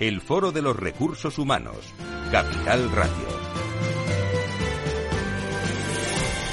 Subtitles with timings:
[0.00, 1.76] el Foro de los Recursos Humanos,
[2.30, 3.44] Capital Radio.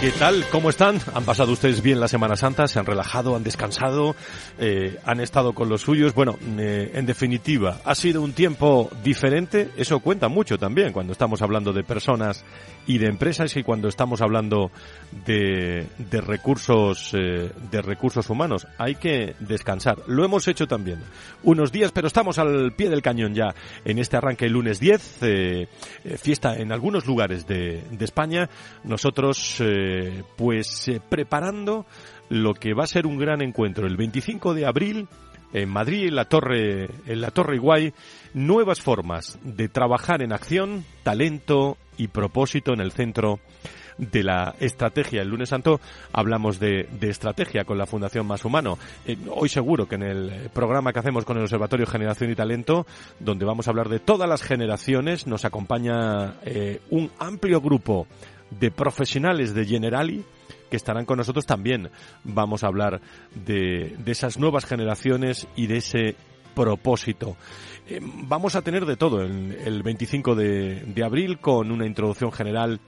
[0.02, 0.44] ¿Qué tal?
[0.52, 1.00] ¿Cómo están?
[1.14, 2.68] ¿Han pasado ustedes bien la Semana Santa?
[2.68, 3.36] ¿Se han relajado?
[3.36, 4.16] ¿Han descansado?
[4.58, 6.16] Eh, ¿Han estado con los suyos?
[6.16, 9.70] Bueno, eh, en definitiva, ha sido un tiempo diferente.
[9.78, 12.44] Eso cuenta mucho también cuando estamos hablando de personas
[12.88, 14.72] y de empresas y cuando estamos hablando
[15.26, 18.68] de, de recursos eh, de recursos humanos.
[18.78, 20.00] Hay que descansar.
[20.08, 21.00] Lo hemos hecho también
[21.44, 23.54] unos días, pero estamos al pie del cañón ya
[23.86, 25.20] en este arranque el lunes 10,
[26.18, 28.50] fiesta en algunos lugares de, de España.
[28.84, 29.62] Nosotros
[30.36, 31.86] pues eh, preparando
[32.30, 35.08] lo que va a ser un gran encuentro el 25 de abril
[35.54, 37.94] en Madrid, en la Torre, en la Torre Iguay,
[38.34, 43.40] nuevas formas de trabajar en acción, talento y propósito en el centro
[44.00, 45.22] de la estrategia.
[45.22, 45.80] El lunes santo
[46.12, 48.80] hablamos de, estrategia con la Fundación Más Humano.
[49.06, 52.88] Eh, hoy seguro que en el programa que hacemos con el Observatorio Generación y Talento,
[53.20, 58.08] donde vamos a hablar de todas las generaciones, nos acompaña eh, un amplio grupo
[58.50, 60.26] de profesionales de Generali
[60.72, 61.92] que estarán con nosotros también.
[62.24, 63.00] Vamos a hablar
[63.36, 66.16] de, de esas nuevas generaciones y de ese
[66.54, 67.36] propósito.
[67.88, 72.32] Eh, vamos a tener de todo el, el 25 de, de abril con una introducción
[72.32, 72.80] general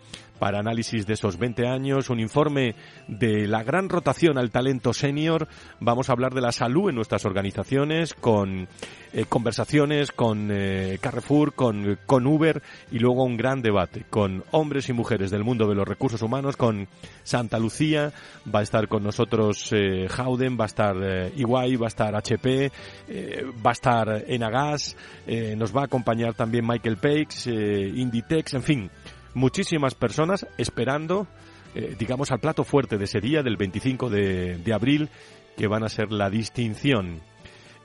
[0.43, 2.75] para análisis de esos 20 años, un informe
[3.07, 5.47] de la gran rotación al talento senior.
[5.79, 8.67] Vamos a hablar de la salud en nuestras organizaciones con
[9.13, 14.89] eh, conversaciones con eh, Carrefour, con, con Uber y luego un gran debate con hombres
[14.89, 16.89] y mujeres del mundo de los recursos humanos, con
[17.23, 18.11] Santa Lucía,
[18.53, 20.95] va a estar con nosotros eh, Howden, va a estar
[21.37, 22.69] Iguay, va a estar HP,
[23.65, 24.97] va a estar Enagas,
[25.55, 28.91] nos va a acompañar también Michael Pakes, Inditex, en fin,
[29.33, 31.27] muchísimas personas esperando,
[31.75, 35.09] eh, digamos, al plato fuerte de ese día del 25 de, de abril,
[35.57, 37.21] que van a ser la distinción.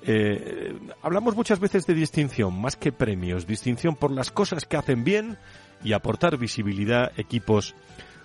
[0.02, 5.04] Eh, hablamos muchas veces de distinción, más que premios, distinción por las cosas que hacen
[5.04, 5.38] bien
[5.82, 7.74] y aportar visibilidad equipos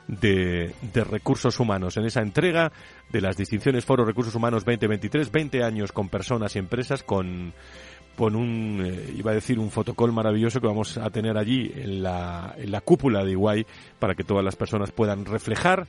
[0.08, 1.98] de, de, recursos humanos.
[1.98, 2.72] En esa entrega
[3.10, 7.54] de las distinciones Foro Recursos Humanos 2023, 20 años con personas y empresas, con
[8.16, 12.04] con un, eh, iba a decir, un fotocall maravilloso que vamos a tener allí en
[12.04, 13.66] la, en la cúpula de Iguay
[14.00, 15.88] para que todas las personas puedan reflejar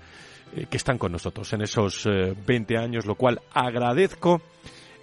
[0.55, 2.09] eh, que están con nosotros en esos
[2.47, 4.41] 20 eh, años, lo cual agradezco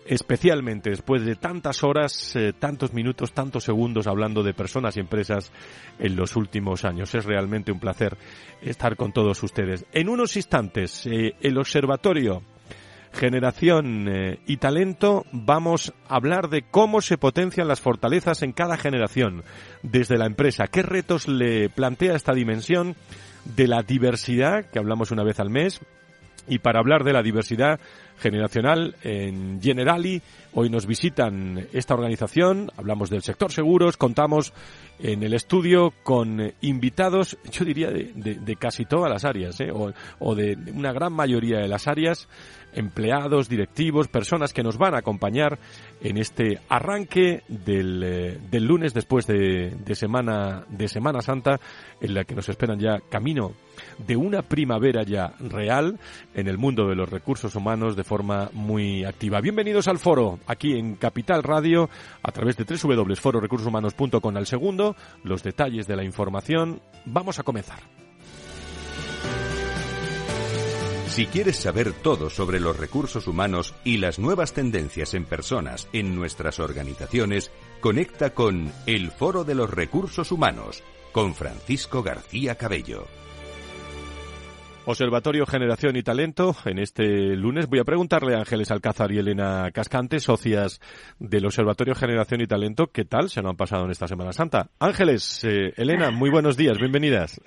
[0.03, 5.51] especialmente después de tantas horas, tantos minutos, tantos segundos hablando de personas y empresas
[5.99, 7.13] en los últimos años.
[7.13, 8.17] Es realmente un placer
[8.63, 9.85] estar con todos ustedes.
[9.93, 12.41] En unos instantes, el observatorio
[13.13, 18.77] generación eh, y talento, vamos a hablar de cómo se potencian las fortalezas en cada
[18.77, 19.43] generación
[19.83, 20.67] desde la empresa.
[20.67, 22.95] ¿Qué retos le plantea esta dimensión
[23.45, 25.81] de la diversidad, que hablamos una vez al mes?
[26.47, 27.79] Y para hablar de la diversidad
[28.17, 30.21] generacional en Generali,
[30.53, 34.53] hoy nos visitan esta organización, hablamos del sector seguros, contamos
[34.99, 39.71] en el estudio con invitados, yo diría, de, casi todas las áreas, ¿eh?
[39.71, 42.27] o de una gran mayoría de las áreas
[42.73, 45.59] empleados, directivos, personas que nos van a acompañar
[46.01, 51.59] en este arranque del, eh, del lunes después de, de, semana, de Semana Santa,
[51.99, 53.53] en la que nos esperan ya camino
[54.05, 55.99] de una primavera ya real
[56.33, 59.41] en el mundo de los recursos humanos de forma muy activa.
[59.41, 61.89] Bienvenidos al foro, aquí en Capital Radio,
[62.23, 66.81] a través de www.fororecursoshumanos.com al segundo, los detalles de la información.
[67.05, 67.79] Vamos a comenzar.
[71.11, 76.15] Si quieres saber todo sobre los recursos humanos y las nuevas tendencias en personas en
[76.15, 77.51] nuestras organizaciones,
[77.81, 83.07] conecta con El Foro de los Recursos Humanos con Francisco García Cabello.
[84.85, 86.55] Observatorio Generación y Talento.
[86.65, 90.79] En este lunes voy a preguntarle a Ángeles Alcázar y Elena Cascante, socias
[91.19, 94.69] del Observatorio Generación y Talento, ¿qué tal se nos han pasado en esta Semana Santa?
[94.79, 97.39] Ángeles, eh, Elena, muy buenos días, bienvenidas.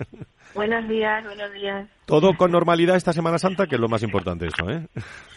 [0.54, 1.88] Buenos días, buenos días.
[2.06, 4.86] Todo con normalidad esta Semana Santa, que es lo más importante eso, ¿eh?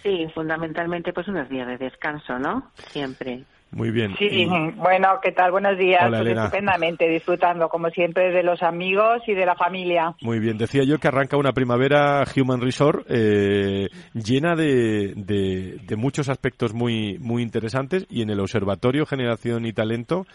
[0.04, 2.72] Sí, fundamentalmente pues unos días de descanso, ¿no?
[2.90, 3.44] Siempre.
[3.72, 4.16] Muy bien.
[4.18, 5.52] Sí, bueno, ¿qué tal?
[5.52, 6.10] Buenos días.
[6.10, 10.16] pues estupendamente, disfrutando, como siempre, de los amigos y de la familia.
[10.22, 10.58] Muy bien.
[10.58, 17.18] Decía yo que arranca una primavera Human Resort eh, llena de, de, muchos aspectos muy,
[17.20, 20.26] muy interesantes y en el Observatorio Generación y Talento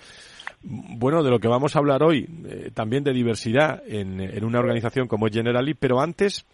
[0.64, 4.60] bueno, de lo que vamos a hablar hoy, eh, también de diversidad en, en, una
[4.60, 6.46] organización como Generali, pero antes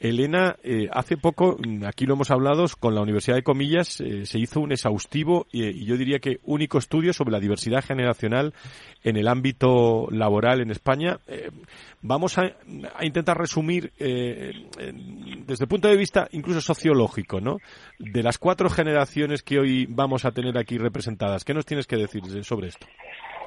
[0.00, 4.24] Elena, eh, hace poco, mm, aquí lo hemos hablado, con la Universidad de Comillas eh,
[4.24, 8.54] se hizo un exhaustivo eh, y yo diría que único estudio sobre la diversidad generacional
[9.04, 11.18] en el ámbito laboral en España.
[12.00, 12.56] vamos a,
[13.02, 17.58] intentar resumir desde el punto de vista incluso sociológico, ¿no?
[17.98, 21.96] De las cuatro generaciones que hoy vamos a tener aquí representadas, ¿qué nos tienes que
[21.96, 22.86] decir sobre esto?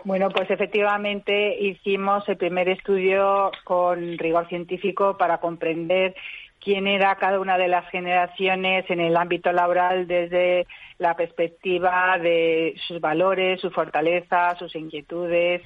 [0.06, 6.14] Bueno, pues efectivamente hicimos el primer estudio con rigor científico para comprender
[6.64, 10.66] quién era cada una de las generaciones en el ámbito laboral desde
[10.98, 15.62] la perspectiva de sus valores, sus fortalezas, sus inquietudes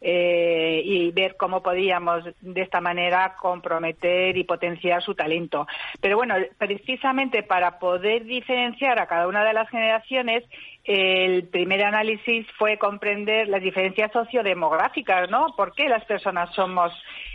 [0.00, 5.66] eh, y ver cómo podíamos de esta manera comprometer y potenciar su talento.
[6.00, 10.44] Pero bueno, precisamente para poder diferenciar a cada una de las generaciones,
[10.84, 15.54] el primer análisis fue comprender las diferencias sociodemográficas, ¿no?
[15.56, 16.92] ¿Por qué las personas somos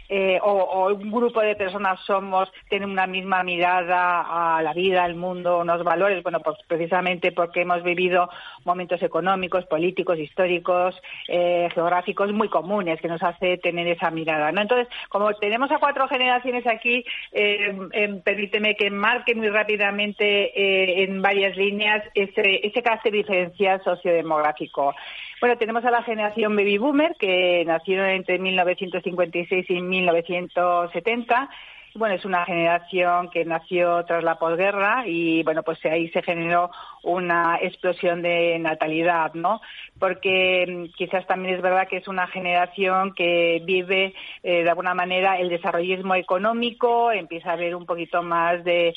[0.09, 5.15] eh, o, un grupo de personas somos, tienen una misma mirada a la vida, al
[5.15, 8.29] mundo, unos valores, bueno, pues precisamente porque hemos vivido
[8.63, 10.95] momentos económicos, políticos, históricos,
[11.27, 14.61] eh, geográficos muy comunes que nos hace tener esa mirada, ¿no?
[14.61, 17.03] Entonces, como tenemos a cuatro generaciones aquí,
[17.33, 24.93] eh, permíteme que marque muy rápidamente en varias líneas ese, ese carácter diferencial sociodemográfico.
[25.39, 31.49] Bueno, tenemos a la generación baby boomer que nacieron entre 1956 y 1970
[31.97, 36.71] bueno, es una generación que nació tras la posguerra y, bueno, pues ahí se generó
[37.03, 39.61] una explosión de natalidad, ¿no?
[39.99, 44.13] Porque mm, quizás también es verdad que es una generación que vive
[44.43, 48.93] eh, de alguna manera el desarrollismo económico, empieza a haber un poquito más de,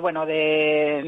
[0.00, 1.02] bueno, de,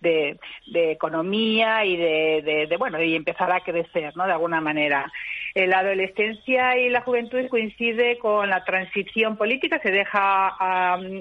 [0.00, 4.26] de, economía y de, bueno, y empezar a crecer, ¿no?
[4.26, 5.10] De alguna manera.
[5.54, 10.56] Eh, la adolescencia y la juventud coincide con la transición política, se deja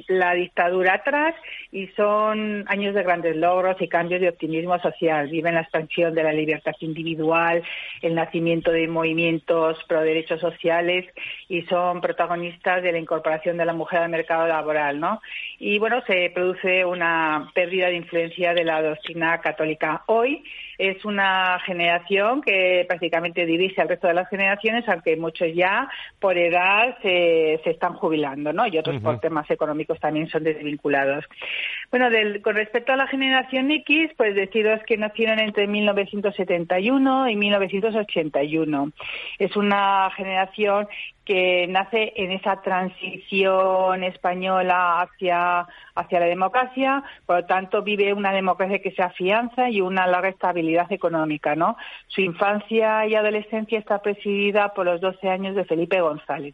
[0.08, 1.36] la dictadura atrás
[1.72, 5.30] y son años de grandes logros y cambios de optimismo social.
[5.30, 7.64] Viven la expansión de la libertad individual,
[8.02, 11.06] el nacimiento de movimientos pro derechos sociales
[11.48, 15.22] y son protagonistas de la incorporación de la mujer al mercado laboral, ¿no?
[15.58, 20.04] Y bueno, se produce una pérdida de influencia de la doctrina católica.
[20.08, 20.44] Hoy
[20.80, 25.90] es una generación que prácticamente divide al resto de las generaciones, aunque muchos ya
[26.20, 28.66] por edad se, se están jubilando, ¿no?
[28.66, 31.26] Y otros por temas económicos también son desvinculados.
[31.92, 37.36] Bueno, del, con respecto a la generación X, pues deciros que nacieron entre 1971 y
[37.36, 38.92] 1981.
[39.40, 40.88] Es una generación
[41.26, 45.66] que nace en esa transición española hacia,
[45.96, 50.30] hacia la democracia, por lo tanto vive una democracia que se afianza y una larga
[50.30, 51.76] estabilidad económica, ¿no?
[52.08, 56.54] Su infancia y adolescencia está presidida por los 12 años de Felipe González.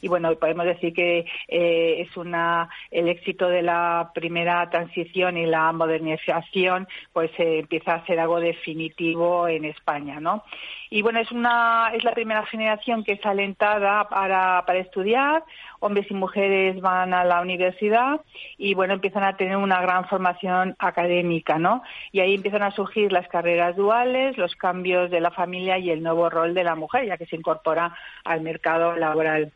[0.00, 5.46] Y bueno, podemos decir que eh, es una, el éxito de la primera transición y
[5.46, 10.44] la modernización, pues eh, empieza a ser algo definitivo en España, ¿no?
[10.88, 15.42] Y bueno, es una, es la primera generación que es alentada para, para estudiar,
[15.80, 18.20] hombres y mujeres van a la universidad
[18.56, 21.82] y bueno, empiezan a tener una gran formación académica, ¿no?
[22.12, 26.02] Y ahí empiezan a surgir las carreras duales, los cambios de la familia y el
[26.02, 29.52] nuevo rol de la mujer, ya que se incorpora al mercado laboral.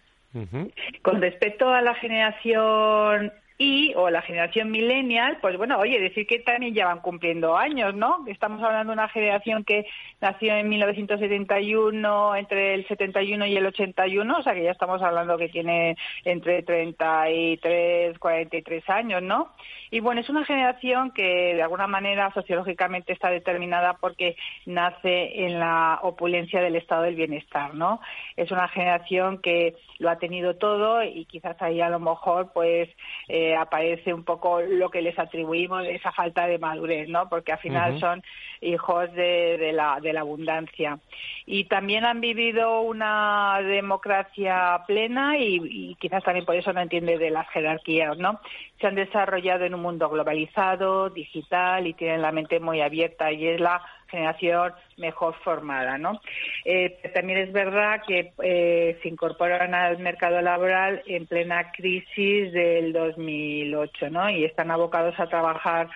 [1.02, 6.38] Con respecto a la generación y o la generación millennial, pues bueno, oye, decir que
[6.38, 8.24] también ya van cumpliendo años, ¿no?
[8.26, 9.84] Estamos hablando de una generación que
[10.18, 15.36] nació en 1971, entre el 71 y el 81, o sea que ya estamos hablando
[15.36, 19.52] que tiene entre 33, 43 años, ¿no?
[19.90, 25.58] Y bueno, es una generación que de alguna manera sociológicamente está determinada porque nace en
[25.58, 28.00] la opulencia del estado del bienestar, ¿no?
[28.36, 32.88] Es una generación que lo ha tenido todo y quizás ahí a lo mejor pues
[33.28, 37.28] eh, aparece un poco lo que les atribuimos de esa falta de madurez, ¿no?
[37.28, 38.22] Porque al final son
[38.60, 40.98] hijos de, la, de la abundancia.
[41.46, 47.30] Y también han vivido una democracia plena y, quizás también por eso no entiende de
[47.30, 48.40] las jerarquías, ¿no?
[48.80, 53.46] Se han desarrollado en un mundo globalizado, digital y tienen la mente muy abierta y
[53.46, 56.20] es la generación mejor formada, ¿no?
[56.64, 62.92] Eh, también es verdad que eh, se incorporan al mercado laboral en plena crisis del
[62.92, 64.30] 2008, ¿no?
[64.30, 65.88] Y están abocados a trabajar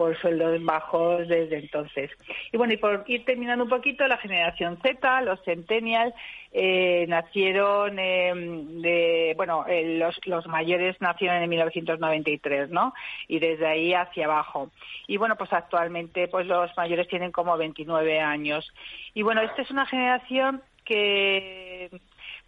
[0.00, 2.10] por sueldos bajos desde entonces.
[2.50, 6.14] Y bueno, y por ir terminando un poquito, la generación Z, los centennials,
[6.52, 12.94] eh, nacieron em, de, bueno, eh, los, los mayores nacieron en 1993, ¿no?
[13.28, 14.70] Y desde ahí hacia abajo.
[15.06, 18.72] Y bueno, pues actualmente pues los mayores tienen como 29 años.
[19.12, 21.90] Y bueno, esta es una generación que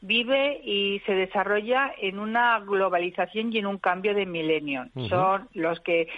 [0.00, 4.86] vive y se desarrolla en una globalización y en un cambio de milenio.
[5.10, 6.08] Son los que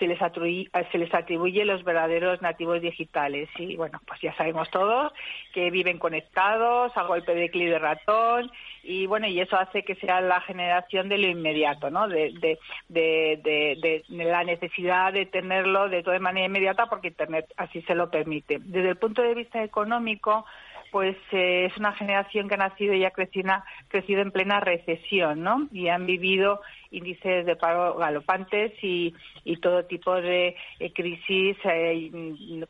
[0.00, 3.48] se les, atribuye, se les atribuye los verdaderos nativos digitales.
[3.56, 5.12] Y bueno, pues ya sabemos todos
[5.54, 8.50] que viven conectados a golpe de clic de ratón
[8.82, 12.08] y bueno, y eso hace que sea la generación de lo inmediato, ¿no?
[12.08, 17.82] De, de, de, de la necesidad de tenerlo de toda manera inmediata porque Internet así
[17.82, 18.58] se lo permite.
[18.58, 20.46] Desde el punto de vista económico,
[20.90, 23.52] pues eh, es una generación que ha nacido y ha crecido,
[23.88, 25.68] crecido en plena recesión, ¿no?
[25.72, 29.14] Y han vivido índices de paro galopantes y,
[29.60, 32.10] todo tipo de eh, crisis eh,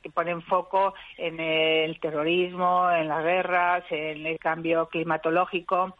[0.03, 5.97] que ponen foco en el terrorismo, en las guerras, en el cambio climatológico.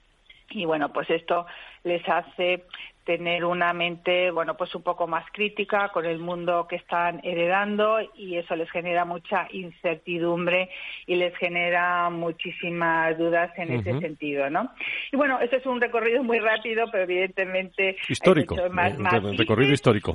[0.51, 1.47] Y bueno, pues esto
[1.85, 2.65] les hace
[3.05, 7.99] tener una mente, bueno, pues un poco más crítica con el mundo que están heredando
[8.17, 10.69] y eso les genera mucha incertidumbre
[11.07, 14.71] y les genera muchísimas dudas en ese sentido, ¿no?
[15.11, 18.97] Y bueno, este es un recorrido muy rápido, pero evidentemente histórico, más,
[19.37, 20.15] recorrido histórico.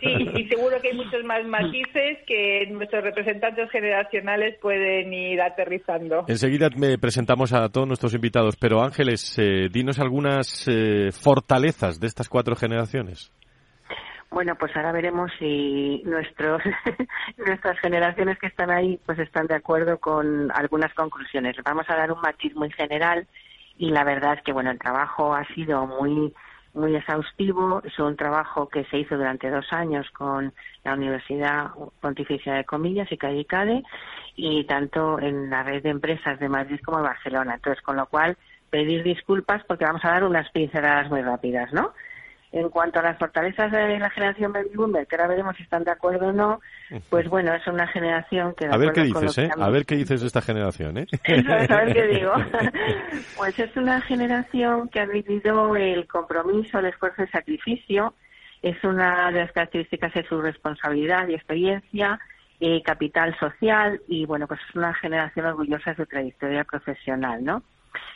[0.00, 6.24] Sí, y seguro que hay muchos más matices que nuestros representantes generacionales pueden ir aterrizando.
[6.28, 12.06] Enseguida me presentamos a todos nuestros invitados, pero Ángeles, eh, dinos algunas eh, fortalezas de
[12.06, 13.32] estas cuatro generaciones?
[14.32, 16.62] Bueno, pues ahora veremos si nuestros,
[17.36, 21.56] nuestras generaciones que están ahí pues están de acuerdo con algunas conclusiones.
[21.62, 23.26] Vamos a dar un matiz muy general
[23.76, 26.32] y la verdad es que bueno, el trabajo ha sido muy
[26.74, 27.82] muy exhaustivo.
[27.84, 31.70] Es un trabajo que se hizo durante dos años con la Universidad
[32.00, 33.82] Pontificia de Comillas y Callicade
[34.34, 37.54] y tanto en la red de empresas de Madrid como de Barcelona.
[37.56, 38.36] Entonces, con lo cual
[38.72, 41.92] pedir disculpas porque vamos a dar unas pinceladas muy rápidas, ¿no?
[42.52, 45.84] En cuanto a las fortalezas de la generación baby boomer, que ahora veremos si están
[45.84, 46.60] de acuerdo o no,
[47.10, 48.66] pues bueno, es una generación que...
[48.66, 49.50] a ver qué dices, ¿eh?
[49.58, 51.06] A ver qué dices de esta generación, ¿eh?
[51.68, 52.32] a ver qué digo.
[53.36, 58.14] pues es una generación que ha vivido el compromiso, el esfuerzo y sacrificio.
[58.62, 62.18] Es una de las características de su responsabilidad y experiencia,
[62.60, 67.62] eh, capital social y, bueno, pues es una generación orgullosa de su trayectoria profesional, ¿no?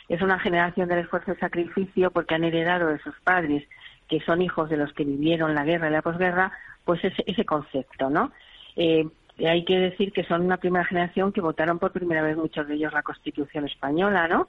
[0.09, 3.67] Es una generación del esfuerzo y sacrificio porque han heredado de sus padres,
[4.07, 6.51] que son hijos de los que vivieron la guerra y la posguerra,
[6.85, 8.31] pues ese, ese concepto, ¿no?
[8.75, 9.07] Eh,
[9.45, 12.75] hay que decir que son una primera generación que votaron por primera vez muchos de
[12.75, 14.47] ellos la Constitución española, ¿no?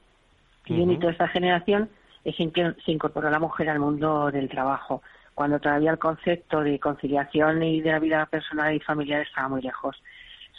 [0.65, 1.89] Y un hito de esta generación
[2.23, 5.01] es en que se incorporó la mujer al mundo del trabajo,
[5.35, 9.61] cuando todavía el concepto de conciliación y de la vida personal y familiar estaba muy
[9.61, 10.01] lejos.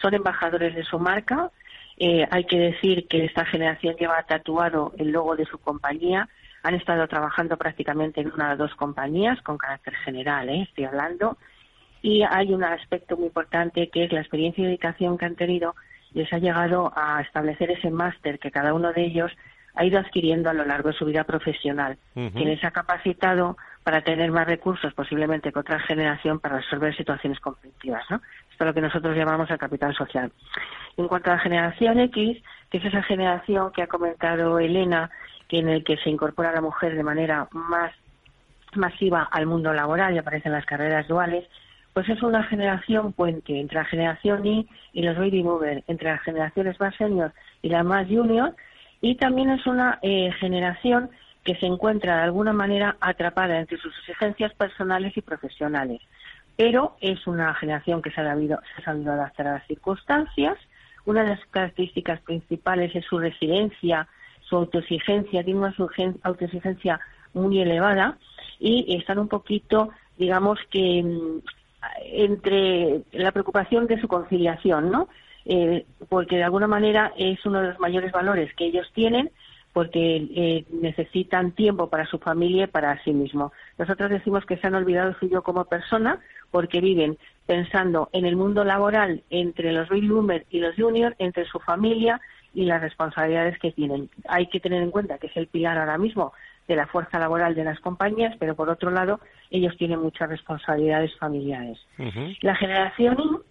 [0.00, 1.50] Son embajadores de su marca,
[2.02, 6.30] eh, hay que decir que esta generación lleva tatuado el logo de su compañía.
[6.62, 10.62] Han estado trabajando prácticamente en una o dos compañías con carácter general, ¿eh?
[10.62, 11.36] estoy hablando.
[12.00, 15.74] Y hay un aspecto muy importante que es la experiencia y dedicación que han tenido.
[16.14, 19.30] Les ha llegado a establecer ese máster que cada uno de ellos
[19.74, 24.00] ha ido adquiriendo a lo largo de su vida profesional, que les ha capacitado para
[24.00, 28.04] tener más recursos posiblemente que otra generación para resolver situaciones conflictivas.
[28.10, 28.22] ¿no?
[28.60, 30.30] Es lo que nosotros llamamos el capital social.
[30.98, 35.10] En cuanto a la generación X, que es esa generación que ha comentado Elena,
[35.48, 37.92] que en el que se incorpora la mujer de manera más
[38.74, 41.48] masiva al mundo laboral y aparecen las carreras duales,
[41.94, 46.22] pues es una generación puente entre la generación Y y los baby movers, entre las
[46.22, 48.54] generaciones más senior y las más junior,
[49.00, 51.10] y también es una eh, generación
[51.44, 56.02] que se encuentra de alguna manera atrapada entre sus exigencias personales y profesionales.
[56.60, 60.58] Pero es una generación que se ha sabido, se ha sabido adaptar a las circunstancias
[61.06, 64.06] una de las características principales es su resiliencia,
[64.42, 65.74] su autoexigencia, tiene una
[66.22, 67.00] autoexigencia
[67.32, 68.18] muy elevada
[68.58, 69.88] y están un poquito,
[70.18, 71.38] digamos que mm,
[72.12, 75.08] entre la preocupación de su conciliación, ¿no?
[75.46, 79.30] Eh, porque de alguna manera es uno de los mayores valores que ellos tienen
[79.72, 83.52] porque eh, necesitan tiempo para su familia y para sí mismo.
[83.78, 86.18] Nosotros decimos que se han olvidado suyo como persona
[86.50, 91.44] porque viven pensando en el mundo laboral entre los baby boomers y los juniors, entre
[91.46, 92.20] su familia
[92.54, 94.08] y las responsabilidades que tienen.
[94.28, 96.32] Hay que tener en cuenta que es el pilar ahora mismo
[96.68, 101.16] de la fuerza laboral de las compañías, pero por otro lado ellos tienen muchas responsabilidades
[101.18, 101.78] familiares.
[102.42, 103.42] La generación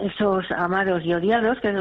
[0.00, 1.76] esos amados y odiados, que es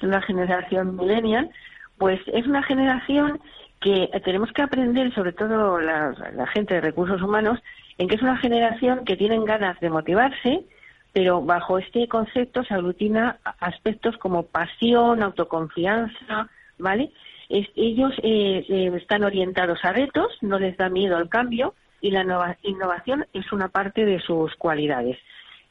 [0.00, 1.50] la generación millennial,
[1.96, 3.40] pues es una generación
[3.80, 6.14] que tenemos que aprender, sobre todo la,
[6.52, 7.60] gente de recursos humanos,
[7.98, 10.64] en que es una generación que tienen ganas de motivarse,
[11.12, 17.10] pero bajo este concepto se aglutina aspectos como pasión, autoconfianza, ¿vale?
[17.48, 22.22] ellos eh, eh, están orientados a retos, no les da miedo al cambio y la
[22.62, 25.18] innovación es una parte de sus cualidades.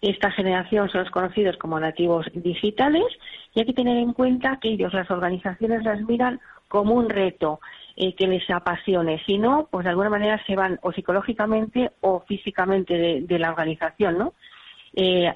[0.02, 3.06] Esta generación son los conocidos como nativos digitales
[3.54, 7.60] y hay que tener en cuenta que ellos, las organizaciones, las miran como un reto
[7.98, 9.22] eh, que les apasione.
[9.26, 14.18] Si no, pues de alguna manera se van o psicológicamente o físicamente de, la organización,
[14.18, 14.34] ¿no?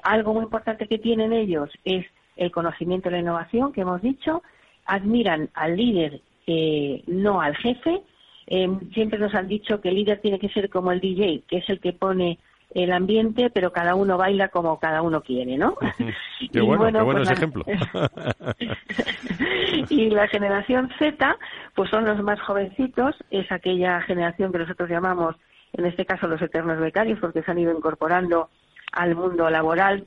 [0.02, 2.04] algo muy importante que tienen ellos es
[2.36, 4.42] el conocimiento de la innovación, que hemos dicho,
[4.86, 8.02] admiran al líder eh, no al jefe.
[8.46, 11.58] Eh, siempre nos han dicho que el líder tiene que ser como el DJ, que
[11.58, 12.38] es el que pone
[12.74, 15.76] el ambiente, pero cada uno baila como cada uno quiere, ¿no?
[16.52, 17.64] qué bueno, qué bueno pues ese ejemplo.
[19.90, 21.36] y la generación Z,
[21.74, 25.36] pues son los más jovencitos, es aquella generación que nosotros llamamos,
[25.74, 28.48] en este caso, los eternos becarios, porque se han ido incorporando
[28.92, 30.06] al mundo laboral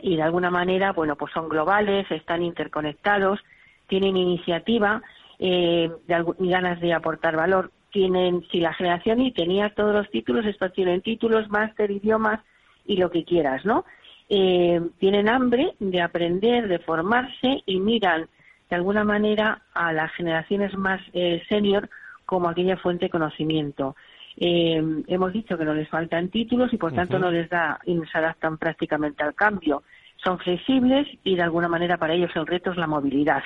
[0.00, 3.40] y de alguna manera, bueno, pues son globales, están interconectados,
[3.88, 5.02] tienen iniciativa
[5.40, 7.72] eh, ganas de aportar valor.
[7.90, 12.40] Tienen, si la generación Y tenía todos los títulos, estos tienen títulos, máster, idiomas
[12.86, 13.84] y lo que quieras, ¿no?
[14.28, 18.28] Eh, tienen hambre de aprender, de formarse y miran
[18.68, 21.90] de alguna manera a las generaciones más eh, senior
[22.24, 23.96] como aquella fuente de conocimiento.
[24.36, 27.98] Eh, hemos dicho que no les faltan títulos y por tanto no les da y
[28.10, 29.82] se adaptan prácticamente al cambio.
[30.22, 33.42] Son flexibles y de alguna manera para ellos el reto es la movilidad.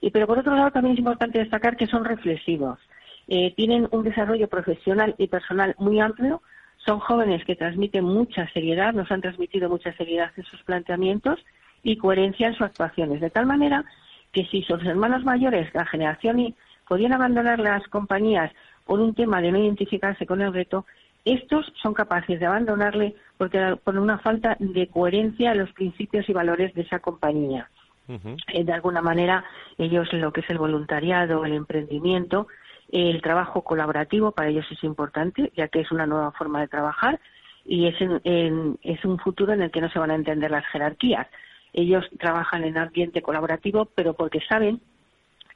[0.00, 2.78] Y, pero por otro lado también es importante destacar que son reflexivos.
[3.28, 6.42] Eh, tienen un desarrollo profesional y personal muy amplio,
[6.76, 11.40] son jóvenes que transmiten mucha seriedad, nos han transmitido mucha seriedad en sus planteamientos
[11.82, 13.84] y coherencia en sus actuaciones, de tal manera
[14.32, 16.54] que si sus hermanos mayores, la generación Y,
[16.86, 18.52] podían abandonar las compañías
[18.84, 20.84] por un tema de no identificarse con el reto,
[21.24, 26.34] estos son capaces de abandonarle porque por una falta de coherencia en los principios y
[26.34, 27.70] valores de esa compañía.
[28.52, 29.44] Eh, de alguna manera,
[29.78, 32.48] ellos lo que es el voluntariado, el emprendimiento,
[32.94, 37.20] el trabajo colaborativo para ellos es importante, ya que es una nueva forma de trabajar
[37.64, 41.26] y es, es un futuro en el que no se van a entender las jerarquías.
[41.72, 44.80] Ellos trabajan en ambiente colaborativo, pero porque saben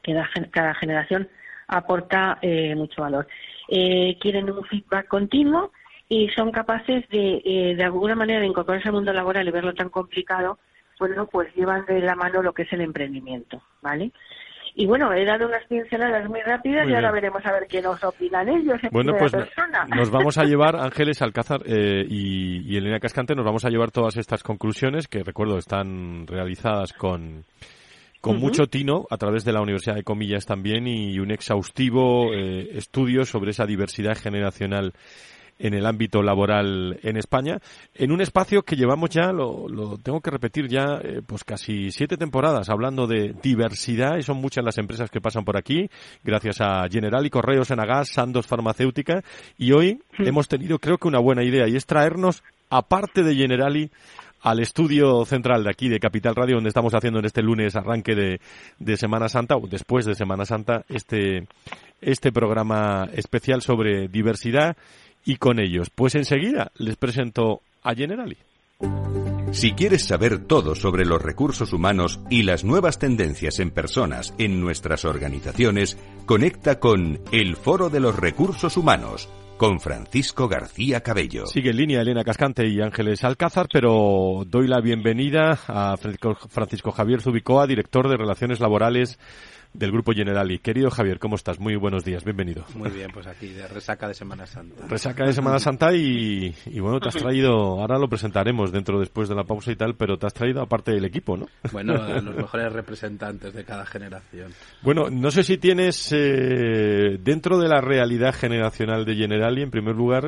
[0.03, 0.21] que
[0.51, 1.29] cada generación
[1.69, 3.29] aporta eh, mucho valor.
[3.69, 5.71] Eh, quieren un feedback continuo
[6.09, 9.91] y son capaces de, de alguna manera, de incorporarse al mundo laboral y verlo tan
[9.91, 10.59] complicado
[10.99, 14.13] bueno, pues llevan de la mano lo que es el emprendimiento, ¿vale?
[14.75, 18.03] Y bueno, he dado unas pinceladas muy rápidas y ahora veremos a ver qué nos
[18.03, 18.81] opinan ellos.
[18.91, 19.33] bueno, pues
[19.95, 24.17] nos vamos a llevar, Ángeles Alcázar eh, y, Elena Cascante, nos vamos a llevar todas
[24.17, 27.45] estas conclusiones que recuerdo están realizadas con,
[28.21, 32.77] con mucho tino a través de la Universidad de Comillas también y un exhaustivo eh,
[32.77, 34.93] estudio sobre esa diversidad generacional
[35.59, 37.59] en el ámbito laboral en España,
[37.95, 41.91] en un espacio que llevamos ya, lo, lo tengo que repetir ya, eh, pues casi
[41.91, 45.91] siete temporadas hablando de diversidad y son muchas las empresas que pasan por aquí,
[46.23, 49.23] gracias a General y Correos en Agas, Sandos Farmacéutica,
[49.57, 53.91] y hoy hemos tenido creo que una buena idea y es traernos, aparte de Generali,
[54.43, 58.15] al estudio central de aquí de Capital Radio, donde estamos haciendo en este lunes arranque
[58.15, 58.41] de,
[58.79, 61.47] de Semana Santa, o después de Semana Santa, este,
[62.01, 64.77] este programa especial sobre diversidad
[65.25, 65.91] y con ellos.
[65.95, 68.37] Pues enseguida les presento a Generali.
[69.53, 74.61] Si quieres saber todo sobre los recursos humanos y las nuevas tendencias en personas en
[74.61, 81.47] nuestras organizaciones, conecta con El Foro de los Recursos Humanos con Francisco García Cabello.
[81.47, 87.23] Sigue en línea Elena Cascante y Ángeles Alcázar, pero doy la bienvenida a Francisco Javier
[87.23, 89.19] Zubicoa, director de Relaciones Laborales
[89.79, 90.59] del Grupo Generali.
[90.59, 91.61] Querido Javier, ¿cómo estás?
[91.61, 92.65] Muy buenos días, bienvenido.
[92.75, 94.87] Muy bien, pues aquí de resaca de Semana Santa.
[94.89, 99.37] Resaca de Semana Santa y, bueno, te has traído, ahora lo presentaremos dentro después de
[99.37, 101.47] la pausa y tal, pero te has traído aparte del equipo, ¿no?
[101.71, 104.53] Bueno, los mejores representantes de cada generación.
[104.83, 109.95] Bueno, no sé si tienes eh, dentro de la realidad generacional de Generali, en primer
[109.95, 110.25] lugar,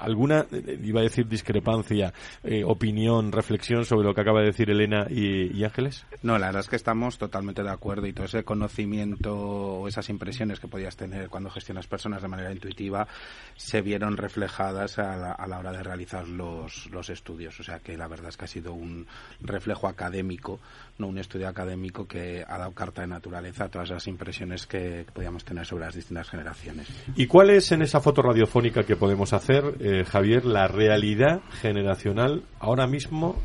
[0.00, 0.46] alguna,
[0.82, 5.54] iba a decir discrepancia, eh, opinión, reflexión sobre lo que acaba de decir Elena y,
[5.54, 6.06] y Ángeles.
[6.22, 10.08] No, la verdad es que estamos totalmente de acuerdo y todo ese conocimiento o esas
[10.08, 13.08] impresiones que podías tener cuando gestionas personas de manera intuitiva
[13.56, 17.58] se vieron reflejadas a la, hora de realizar los, los estudios.
[17.58, 19.06] O sea que la verdad es que ha sido un
[19.40, 20.60] reflejo académico,
[20.98, 25.04] no un estudio académico que ha dado carta de naturaleza a todas las impresiones que
[25.12, 26.86] podíamos tener sobre las distintas generaciones.
[27.16, 32.44] ¿Y cuál es en esa foto radiofónica que podemos hacer, eh, Javier, la realidad generacional
[32.60, 33.36] ahora mismo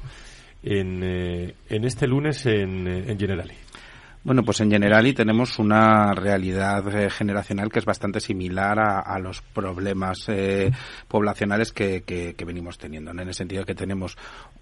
[0.62, 3.56] en, eh, en este lunes en, en Generali?
[4.30, 9.42] Bueno, pues en Generali tenemos una realidad eh, generacional que es bastante similar a, los
[9.42, 10.70] problemas eh,
[11.08, 14.16] poblacionales que, venimos teniendo, en el sentido que tenemos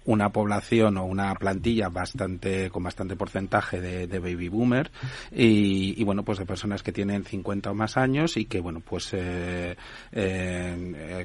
[0.06, 4.90] una población o una plantilla bastante con bastante porcentaje de, baby boomer
[5.30, 9.10] y, bueno, pues de personas que tienen 50 o más años y que bueno, pues
[9.12, 9.76] eh,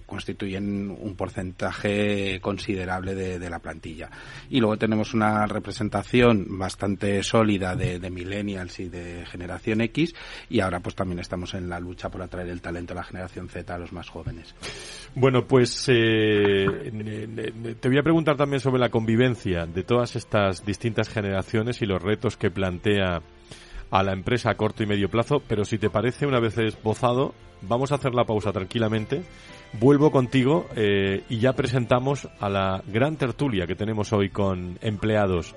[0.06, 4.10] constituyen un porcentaje considerable de, la plantilla.
[4.50, 10.16] Y luego tenemos una representación bastante sólida de, de millennials y de generación X
[10.50, 13.50] y ahora pues también estamos en la lucha por atraer el talento a la generación
[13.50, 14.56] Z a los más jóvenes.
[15.16, 16.66] Bueno, pues eh,
[17.80, 22.02] te voy a preguntar también sobre la convivencia de todas estas distintas generaciones y los
[22.02, 23.22] retos que plantea
[23.92, 27.36] a la empresa a corto y medio plazo, pero si te parece, una vez esbozado,
[27.62, 29.24] vamos a hacer la pausa tranquilamente.
[29.80, 35.56] Vuelvo contigo eh, y ya presentamos a la gran tertulia que tenemos hoy con empleados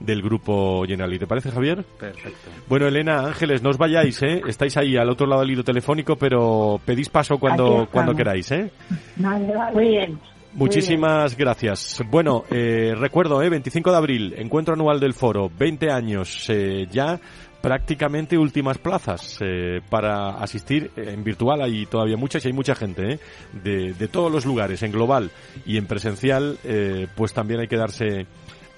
[0.00, 1.18] del grupo Generali.
[1.18, 1.84] ¿Te parece, Javier?
[1.98, 2.50] Perfecto.
[2.68, 4.40] Bueno, Elena, Ángeles, no os vayáis, ¿eh?
[4.46, 8.70] Estáis ahí al otro lado del hilo telefónico, pero pedís paso cuando, cuando queráis, ¿eh?
[9.16, 10.18] Muy bien.
[10.54, 12.02] Muchísimas gracias.
[12.10, 13.50] Bueno, eh, recuerdo, ¿eh?
[13.50, 17.20] 25 de abril, encuentro anual del foro, 20 años eh, ya
[17.60, 23.14] prácticamente últimas plazas eh, para asistir en virtual hay todavía muchas y hay mucha gente
[23.14, 23.20] ¿eh?
[23.52, 25.30] de, de, todos los lugares en global
[25.66, 28.26] y en presencial eh, pues también hay que darse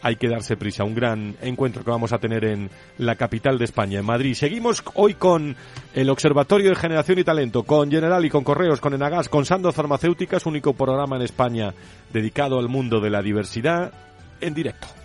[0.02, 0.84] hay que darse prisa.
[0.84, 4.34] Un gran encuentro que vamos a tener en la capital de España, en Madrid.
[4.34, 5.56] Seguimos hoy con
[5.94, 9.72] el Observatorio de Generación y Talento, con General y con Correos, con Enagas, con Sando
[9.72, 11.74] Farmacéuticas, único programa en España
[12.12, 13.92] dedicado al mundo de la diversidad
[14.40, 14.99] en directo.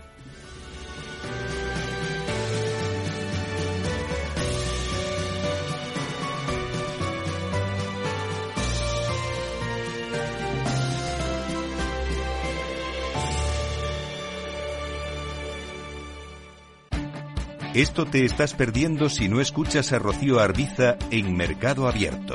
[17.75, 22.33] Esto te estás perdiendo si no escuchas a Rocío Arbiza en Mercado Abierto.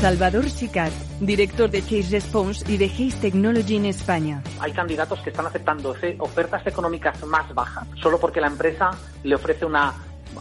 [0.00, 4.42] Salvador Sicat, director de Chase Response y de Haze Technology en España.
[4.58, 8.90] Hay candidatos que están aceptando ofertas económicas más bajas solo porque la empresa
[9.22, 9.94] le ofrece una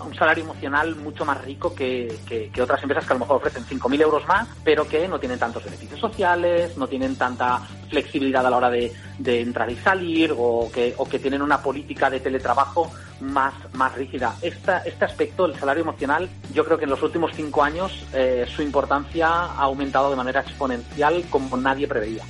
[0.04, 3.66] un salario emocional mucho más rico que, que, otras empresas que a lo mejor ofrecen
[3.66, 8.50] 5.000 euros más, pero que no tienen tantos beneficios sociales, no tienen tanta flexibilidad a
[8.50, 12.20] la hora de, de entrar y salir o que, o que tienen una política de
[12.20, 14.36] teletrabajo más, más rígida.
[14.42, 18.46] Esta, este aspecto, el salario emocional, yo creo que en los últimos cinco años eh,
[18.54, 22.24] su importancia ha aumentado de manera exponencial como nadie preveía.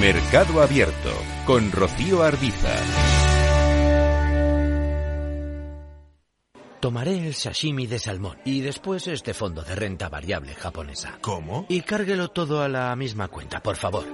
[0.00, 1.10] Mercado Abierto
[1.44, 3.27] con Rocío Arbiza.
[6.80, 11.18] Tomaré el sashimi de salmón y después este fondo de renta variable japonesa.
[11.20, 11.66] ¿Cómo?
[11.68, 14.04] Y cárguelo todo a la misma cuenta, por favor.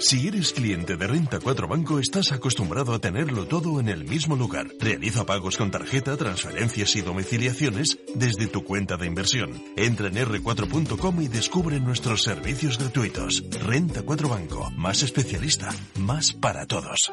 [0.00, 4.34] Si eres cliente de Renta 4 Banco, estás acostumbrado a tenerlo todo en el mismo
[4.34, 4.68] lugar.
[4.78, 9.62] Realiza pagos con tarjeta, transferencias y domiciliaciones desde tu cuenta de inversión.
[9.76, 13.44] Entra en r4.com y descubre nuestros servicios gratuitos.
[13.62, 17.12] Renta 4 Banco, más especialista, más para todos.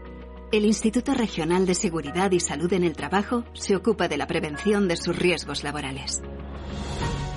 [0.51, 4.87] el Instituto Regional de Seguridad y Salud en el Trabajo se ocupa de la prevención
[4.87, 6.21] de sus riesgos laborales.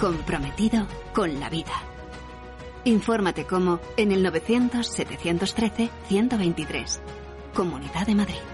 [0.00, 1.72] Comprometido con la vida.
[2.84, 6.98] Infórmate cómo en el 900-713-123.
[7.54, 8.53] Comunidad de Madrid.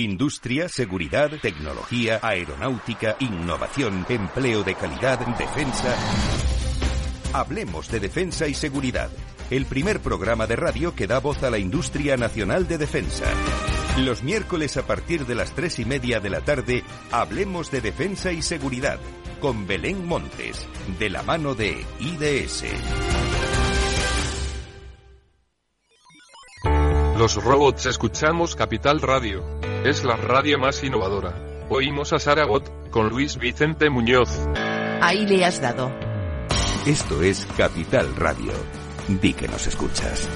[0.00, 5.94] Industria, seguridad, tecnología, aeronáutica, innovación, empleo de calidad, defensa.
[7.32, 9.10] Hablemos de defensa y seguridad
[9.50, 13.24] el primer programa de radio que da voz a la industria nacional de defensa.
[13.98, 18.32] Los miércoles a partir de las tres y media de la tarde, hablemos de defensa
[18.32, 19.00] y seguridad
[19.40, 20.66] con Belén Montes,
[20.98, 22.64] de la mano de IDS.
[27.18, 29.44] Los robots escuchamos Capital Radio.
[29.84, 31.34] Es la radio más innovadora.
[31.70, 34.28] Oímos a Saragot, con Luis Vicente Muñoz.
[35.00, 35.90] Ahí le has dado.
[36.84, 38.52] Esto es Capital Radio.
[39.08, 40.28] Di que nos escuchas.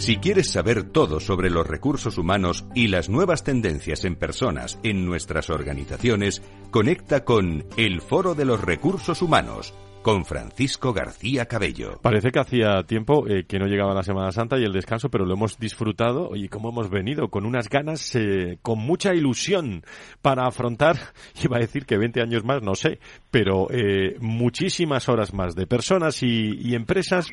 [0.00, 5.04] Si quieres saber todo sobre los recursos humanos y las nuevas tendencias en personas en
[5.04, 11.98] nuestras organizaciones, conecta con El Foro de los Recursos Humanos con Francisco García Cabello.
[12.00, 15.26] Parece que hacía tiempo eh, que no llegaba la Semana Santa y el descanso, pero
[15.26, 19.84] lo hemos disfrutado y cómo hemos venido con unas ganas, eh, con mucha ilusión
[20.22, 20.96] para afrontar,
[21.44, 25.66] iba a decir que 20 años más, no sé, pero eh, muchísimas horas más de
[25.66, 27.30] personas y empresas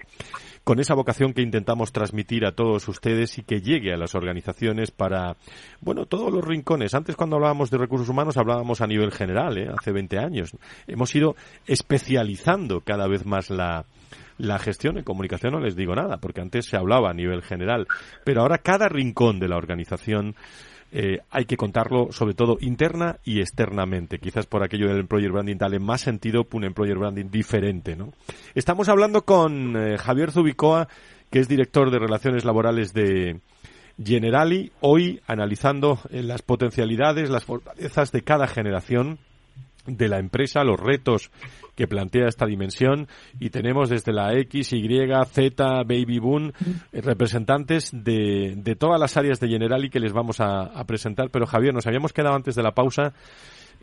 [0.68, 4.92] con esa vocación que intentamos transmitir a todos ustedes y que llegue a las organizaciones
[4.92, 5.38] para,
[5.80, 6.94] bueno, todos los rincones.
[6.94, 9.70] Antes cuando hablábamos de recursos humanos hablábamos a nivel general, ¿eh?
[9.74, 10.52] hace 20 años.
[10.86, 13.86] Hemos ido especializando cada vez más la,
[14.38, 17.88] la gestión en comunicación no les digo nada, porque antes se hablaba a nivel general,
[18.26, 20.36] pero ahora cada rincón de la organización
[20.92, 24.20] eh, hay que contarlo sobre todo interna y externamente.
[24.20, 28.14] Quizás por aquello del employer branding dale más sentido un employer branding diferente, ¿no?
[28.56, 30.88] Estamos hablando con eh, Javier Zubicoa,
[31.30, 33.40] que es director de Relaciones Laborales de
[34.04, 39.20] Generali, hoy analizando eh, las potencialidades, las fortalezas de cada generación
[39.88, 41.32] de la empresa, los retos
[41.76, 43.08] que plantea esta dimensión
[43.40, 44.88] y tenemos desde la X, Y,
[45.32, 46.52] Z, Baby Boom,
[46.92, 51.30] eh, representantes de, de todas las áreas de Generali que les vamos a, presentar.
[51.30, 53.14] Pero Javier, nos habíamos quedado antes de la pausa,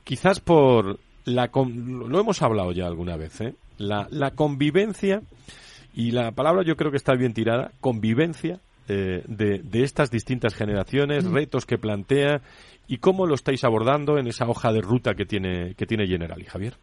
[0.02, 1.50] quizás por la...
[1.54, 3.54] Lo hemos hablado ya alguna vez, ¿eh?
[3.78, 5.22] La, la convivencia,
[5.94, 10.54] y la palabra yo creo que está bien tirada, convivencia eh, de, de, estas distintas
[10.54, 12.42] generaciones, retos que plantea
[12.86, 16.44] y cómo lo estáis abordando en esa hoja de ruta que tiene, que tiene Generali,
[16.44, 16.74] Javier.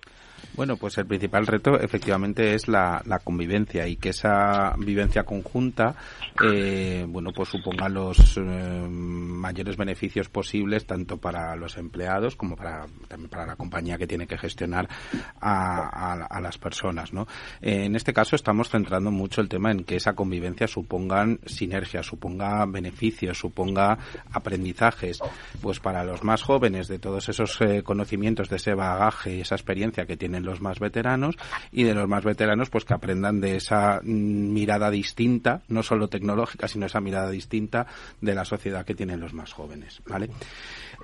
[0.53, 5.95] Bueno, pues el principal reto efectivamente es la, convivencia y que esa vivencia conjunta,
[6.43, 12.85] eh, bueno, pues suponga los eh, mayores beneficios posibles tanto para los empleados como para
[13.07, 14.89] también para la compañía que tiene que gestionar
[15.39, 17.27] a, las personas, ¿no?
[17.61, 22.07] Eh, en este caso estamos centrando mucho el tema en que esa convivencia supongan sinergias,
[22.07, 23.97] suponga beneficios, suponga
[24.31, 25.19] aprendizajes,
[25.61, 30.17] pues para los más jóvenes de todos esos conocimientos, de ese bagaje, esa experiencia que
[30.17, 31.35] tienen los más veteranos
[31.71, 36.07] y de los más veteranos pues que aprendan de esa mm, mirada distinta, no solo
[36.07, 37.87] tecnológica, sino esa mirada distinta
[38.21, 40.29] de la sociedad que tienen los más jóvenes, ¿vale?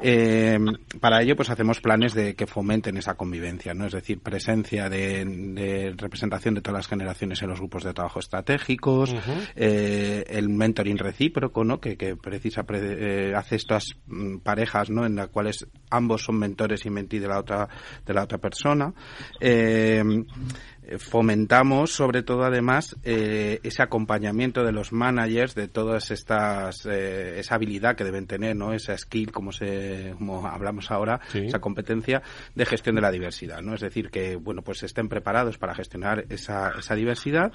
[0.01, 0.57] Eh,
[0.99, 3.85] para ello, pues hacemos planes de que fomenten esa convivencia, ¿no?
[3.85, 9.15] Es decir, presencia de, representación de todas las generaciones en los grupos de trabajo estratégicos,
[9.55, 11.79] eh, el mentoring recíproco, ¿no?
[11.79, 15.05] Que, precisa eh, hace estas mm, parejas, ¿no?
[15.05, 17.67] En las cuales ambos son mentores y mentí de la otra
[18.05, 18.93] de la otra persona.
[20.99, 27.55] Fomentamos sobre todo además eh, ese acompañamiento de los managers de todas estas eh, esa
[27.55, 32.21] habilidad que deben tener no esa skill como se como hablamos ahora esa competencia
[32.55, 36.25] de gestión de la diversidad no es decir que bueno pues estén preparados para gestionar
[36.29, 37.51] esa, esa diversidad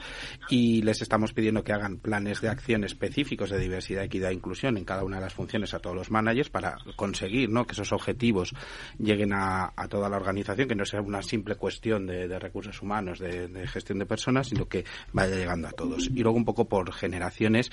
[0.50, 4.76] y les estamos pidiendo que hagan planes de acción específicos de diversidad equidad e inclusión
[4.76, 7.92] en cada una de las funciones a todos los managers para conseguir no que esos
[7.92, 8.54] objetivos
[8.98, 12.82] lleguen a, a toda la organización que no sea una simple cuestión de, de recursos
[12.82, 16.08] humanos de, gestión de personas, sino que vaya llegando a todos.
[16.08, 17.70] Y luego un poco por generaciones,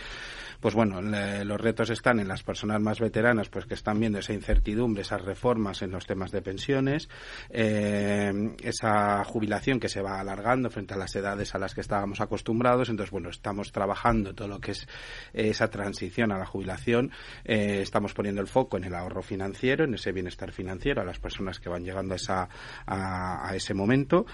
[0.60, 4.34] pues bueno, los retos están en las personas más veteranas, pues que están viendo esa
[4.34, 7.10] incertidumbre, esas reformas en los temas de pensiones,
[7.50, 12.22] eh, esa jubilación que se va alargando frente a las edades a las que estábamos
[12.22, 12.90] acostumbrados.
[12.90, 14.88] Entonces, bueno, estamos trabajando todo lo que es
[15.34, 17.12] esa transición a la jubilación.
[17.46, 21.20] Eh, estamos poniendo el foco en el ahorro financiero, en ese bienestar financiero a las
[21.20, 22.50] personas que van llegando a, esa,
[22.86, 24.26] a ese momento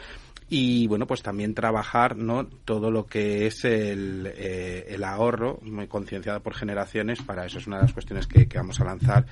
[0.50, 5.88] y bueno pues también trabajar no todo lo que es el, eh, el ahorro muy
[5.88, 9.26] concienciado por generaciones para eso es una de las cuestiones que, vamos a lanzar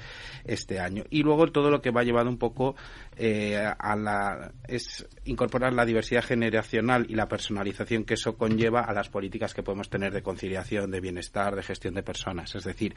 [0.44, 1.04] este año.
[1.10, 2.76] Y luego todo lo que va llevado un poco
[3.16, 8.94] eh, a la es incorporar la diversidad generacional y la personalización que eso conlleva a
[8.94, 12.56] las políticas que podemos tener de conciliación de bienestar de gestión de personas.
[12.56, 12.96] Es decir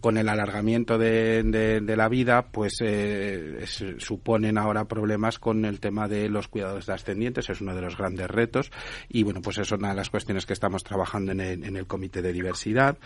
[0.00, 3.64] con el alargamiento de, la vida, pues eh,
[3.98, 7.96] suponen ahora problemas con el tema de los cuidados de ascendientes, es uno de los
[7.96, 8.70] grandes retos
[9.08, 11.86] y bueno, pues es una de las cuestiones que estamos trabajando en el, en el
[11.86, 12.98] Comité de Diversidad.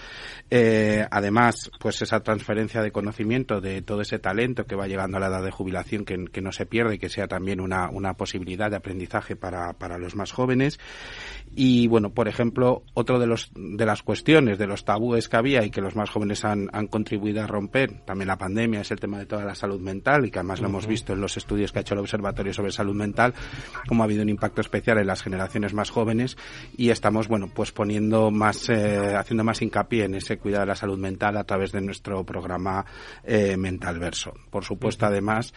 [0.51, 5.21] Eh, además, pues esa transferencia de conocimiento de todo ese talento que va llegando a
[5.21, 8.77] la edad de jubilación que, no se pierde y que sea también una, posibilidad de
[8.77, 10.79] aprendizaje para, los más jóvenes.
[11.55, 15.65] Y bueno, por ejemplo, otro de los de las cuestiones, de los tabúes que había
[15.65, 18.01] y que los más jóvenes han contribuido a romper.
[18.05, 20.69] También la pandemia es el tema de toda la salud mental y que además lo
[20.69, 23.35] hemos visto en los estudios que ha hecho el Observatorio sobre Salud Mental,
[23.89, 26.37] como ha habido un impacto especial en las generaciones más jóvenes
[26.77, 30.77] y estamos, bueno, pues poniendo más, eh, haciendo más hincapié en ese cuidado de la
[30.77, 32.85] salud mental a través de nuestro programa
[33.25, 34.35] eh, Mental Verso.
[34.51, 35.53] Por supuesto, además,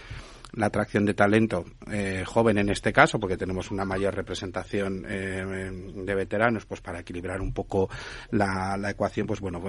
[0.54, 5.72] la atracción de talento eh, joven en este caso, porque tenemos una mayor representación eh,
[5.96, 7.90] de veteranos, pues para equilibrar un poco
[8.32, 9.62] la, la ecuación, pues bueno,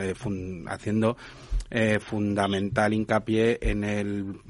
[0.68, 1.16] haciendo
[1.70, 4.40] eh, fundamental hincapié en el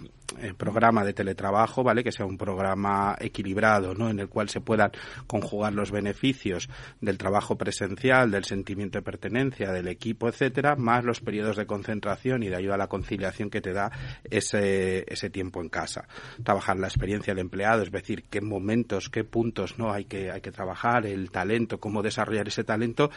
[0.40, 2.02] el programa de teletrabajo, ¿vale?
[2.02, 4.10] Que sea un programa equilibrado, ¿no?
[4.10, 4.90] En el cual se puedan
[5.26, 6.68] conjugar los beneficios
[7.00, 12.42] del trabajo presencial, del sentimiento de pertenencia, del equipo, etcétera, más los periodos de concentración
[12.42, 13.90] y de ayuda a la conciliación que te da
[14.24, 16.06] ese, ese tiempo en casa.
[16.42, 19.92] Trabajar la experiencia del empleado, es decir, qué momentos, qué puntos, ¿no?
[19.92, 23.10] Hay que, hay que trabajar, el talento, cómo desarrollar ese talento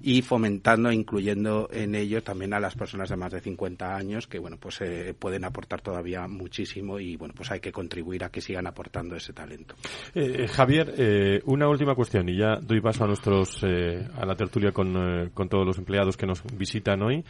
[0.00, 4.26] y fomentando e incluyendo en ello también a las personas de más de 50 años
[4.26, 6.61] que, bueno, pues eh, pueden aportar todavía muchísimo
[7.00, 9.74] y bueno, pues hay que contribuir a que sigan aportando ese talento.
[10.14, 14.34] Eh, eh, Javier, eh, una última cuestión y ya doy paso a nuestros a la
[14.36, 17.24] tertulia con, con, todos los empleados que nos visitan hoy.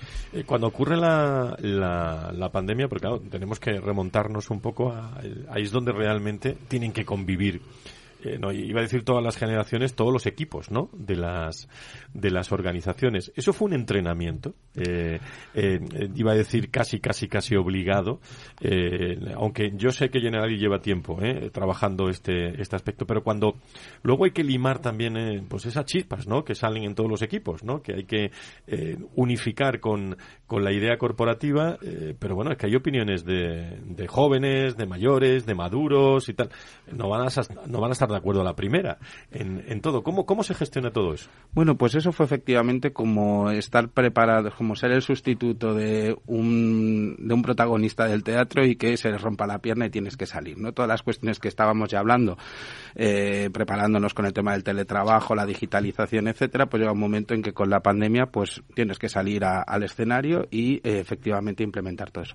[0.47, 5.19] cuando ocurre la, la, pandemia, porque claro, tenemos que remontarnos un poco a,
[5.51, 7.63] ahí es donde realmente tienen que convivir
[8.25, 10.91] eh, no, iba a decir todas las generaciones, todos los equipos, ¿no?
[10.93, 11.69] De las,
[12.15, 13.33] de las organizaciones.
[13.35, 15.19] Eso fue un entrenamiento, eh,
[15.55, 15.81] eh,
[16.15, 18.21] iba a decir casi, casi, casi obligado,
[19.37, 21.19] aunque yo sé que Generali lleva tiempo
[21.53, 23.57] trabajando este, este aspecto, pero cuando
[24.03, 26.45] luego hay que limar también pues esas chispas, ¿no?
[26.45, 27.83] Que salen en todos los equipos, ¿no?
[27.83, 28.31] Que hay que
[29.17, 31.79] unificar con, con la idea corporativa,
[32.19, 36.51] pero bueno, es que hay opiniones de, de jóvenes, de mayores, de maduros y tal.
[36.93, 38.99] No van a, no van a estar de acuerdo a la primera
[39.31, 40.03] en, todo.
[40.03, 41.29] ¿Cómo, ¿Cómo se gestiona todo eso?
[41.53, 47.35] Bueno, pues eso fue efectivamente como estar preparado, como ser el sustituto de un, de
[47.35, 50.59] un protagonista del teatro y que se le rompa la pierna y tienes que salir.
[50.59, 50.73] ¿no?
[50.73, 52.39] Todas las cuestiones que estábamos ya hablando,
[52.95, 57.43] eh, preparándonos con el tema del teletrabajo, la digitalización, etcétera, pues llega un momento en
[57.43, 62.25] que con la pandemia pues tienes que salir al escenario y eh, efectivamente implementar todo
[62.25, 62.35] eso.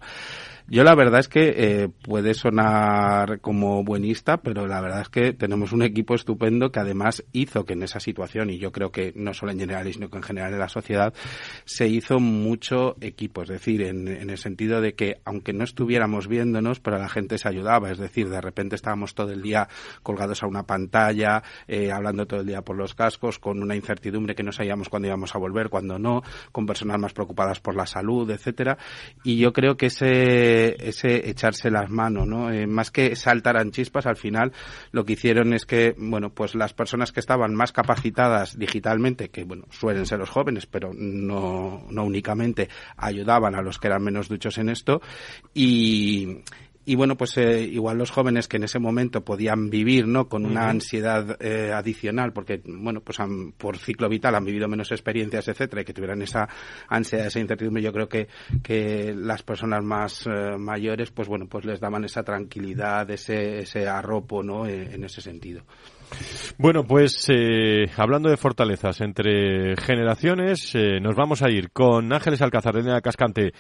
[0.70, 5.32] Yo la verdad es que eh, puede sonar como buenista, pero la verdad es que
[5.32, 9.14] tenemos un equipo estupendo que además hizo que en esa situación, y yo creo que
[9.16, 11.14] no solo en general, sino que en general en la sociedad,
[11.64, 13.44] se hizo mucho equipo.
[13.44, 17.48] Es decir, en, el sentido de que aunque no estuviéramos viéndonos, pero la gente se
[17.48, 17.90] ayudaba.
[17.90, 19.70] Es decir, de repente estábamos todo el día
[20.04, 24.36] colgados a una pantalla, eh, hablando todo el día por los cascos, con una incertidumbre
[24.36, 27.86] que no sabíamos cuándo íbamos a volver, cuándo no, con personas más preocupadas por la
[27.86, 28.78] salud, etcétera.
[29.24, 32.52] Y yo creo que ese ese, echarse las manos, ¿no?
[32.52, 34.52] Eh, más que saltaran chispas, al final
[34.92, 39.44] lo que hicieron es que, bueno, pues las personas que estaban más capacitadas digitalmente, que,
[39.44, 44.28] bueno, suelen ser los jóvenes, pero no, no únicamente, ayudaban a los que eran menos
[44.28, 45.02] duchos en esto
[45.54, 46.44] y,
[46.88, 50.30] y bueno, pues eh, igual los jóvenes que en ese momento podían vivir, ¿no?
[50.30, 53.18] Con una ansiedad eh, adicional, porque, bueno, pues
[53.58, 56.48] por ciclo vital han vivido menos experiencias, etcétera, y que tuvieran esa
[56.88, 58.30] ansiedad, esa incertidumbre, yo creo que,
[58.64, 63.86] que las personas más eh, mayores, pues bueno, pues les daban esa tranquilidad, ese, ese
[63.86, 64.66] arropo, ¿no?
[64.66, 65.64] en ese sentido.
[66.58, 72.42] Bueno, pues eh, hablando de fortalezas entre generaciones, eh, nos vamos a ir con Ángeles
[72.42, 73.52] Alcázar de Cascante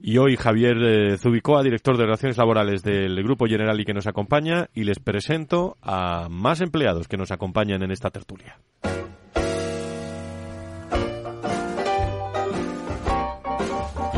[0.00, 4.68] y hoy Javier eh, Zubicoa, director de Relaciones Laborales del Grupo Generali que nos acompaña
[4.72, 8.58] y les presento a más empleados que nos acompañan en esta tertulia.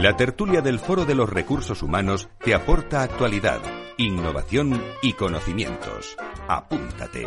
[0.01, 3.59] La tertulia del Foro de los Recursos Humanos te aporta actualidad,
[3.97, 6.17] innovación y conocimientos.
[6.47, 7.27] Apúntate.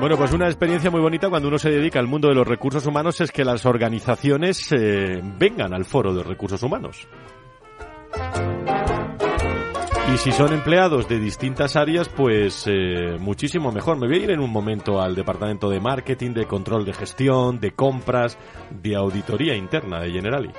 [0.00, 2.84] Bueno, pues una experiencia muy bonita cuando uno se dedica al mundo de los recursos
[2.86, 7.06] humanos es que las organizaciones eh, vengan al foro de recursos humanos.
[10.12, 13.98] Y si son empleados de distintas áreas, pues eh, muchísimo mejor.
[13.98, 17.58] Me voy a ir en un momento al departamento de marketing, de control de gestión,
[17.58, 18.36] de compras,
[18.70, 20.50] de auditoría interna de Generali.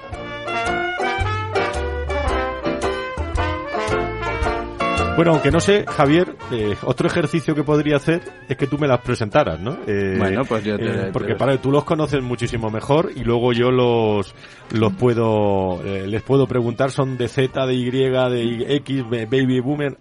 [5.15, 8.87] Bueno, aunque no sé, Javier, eh, otro ejercicio que podría hacer es que tú me
[8.87, 9.77] las presentaras, ¿no?
[9.85, 13.53] Eh, bueno, pues yo te, eh, Porque para tú los conoces muchísimo mejor y luego
[13.53, 14.33] yo los
[14.71, 19.97] los puedo les puedo preguntar son de Z, de Y, de X, Baby Boomer.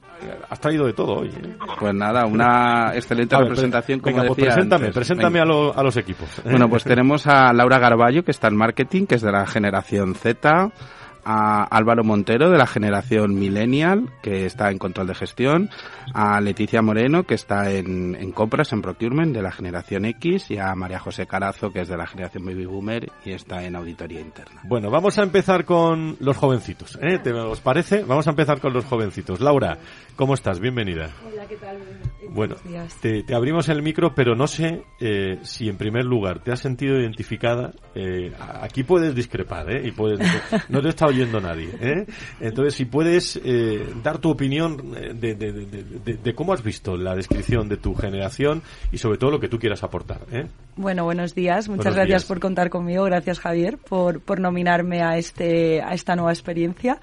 [0.48, 1.30] Has traído de todo hoy.
[1.78, 6.40] Pues nada, una excelente representación como venga, pues preséntame, preséntame a, a, los equipos.
[6.44, 10.14] Bueno, pues tenemos a Laura Garballo que está en marketing, que es de la generación
[10.14, 10.72] Z
[11.24, 15.70] a Álvaro Montero de la generación Millennial, que está en control de gestión,
[16.14, 20.58] a Leticia Moreno, que está en, en compras, en procurement de la generación X, y
[20.58, 24.20] a María José Carazo, que es de la generación Baby Boomer y está en auditoría
[24.20, 24.60] interna.
[24.64, 26.98] Bueno, vamos a empezar con los jovencitos.
[27.00, 27.18] ¿eh?
[27.18, 28.04] ¿Te, ¿Os parece?
[28.04, 29.40] Vamos a empezar con los jovencitos.
[29.40, 29.78] Laura,
[30.16, 30.60] ¿cómo estás?
[30.60, 31.10] Bienvenida.
[31.26, 31.78] Hola, ¿qué tal?
[32.30, 32.56] Bueno,
[33.02, 36.60] te, te, abrimos el micro, pero no sé eh, si en primer lugar te has
[36.60, 37.72] sentido identificada.
[37.94, 39.82] Eh, aquí puedes discrepar, ¿eh?
[39.84, 40.18] Y puedes,
[40.70, 42.06] no te está oyendo nadie, ¿eh?
[42.40, 47.14] Entonces, si puedes eh, dar tu opinión de, de, de, de, cómo has visto la
[47.14, 50.46] descripción de tu generación y sobre todo lo que tú quieras aportar, ¿eh?
[50.76, 51.68] Bueno, buenos días.
[51.68, 52.28] Muchas Buenos gracias días.
[52.28, 53.04] por contar conmigo.
[53.04, 56.98] Gracias, Javier, por, por nominarme a, este, a esta nueva experiencia.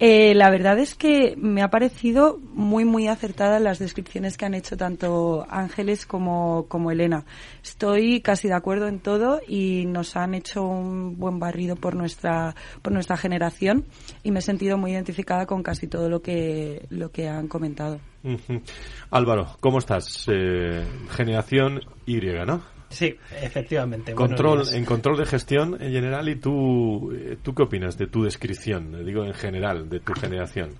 [0.00, 4.54] Eh, la verdad es que me ha parecido muy, muy acertada las descripciones que han
[4.54, 7.24] hecho tanto Ángeles como, como Elena.
[7.64, 12.54] Estoy casi de acuerdo en todo y nos han hecho un buen barrido por nuestra,
[12.80, 13.86] por nuestra generación
[14.22, 17.98] y me he sentido muy identificada con casi todo lo que, lo que han comentado.
[18.22, 18.62] Ujú.
[19.10, 20.26] Álvaro, ¿cómo estás?
[20.28, 22.77] Eh, generación Y, ¿no?
[22.90, 24.14] Sí, efectivamente.
[24.14, 28.24] Control, en control de gestión en general, ¿y tú, eh, tú qué opinas de tu
[28.24, 29.04] descripción?
[29.04, 30.70] Digo, en general, de tu generación.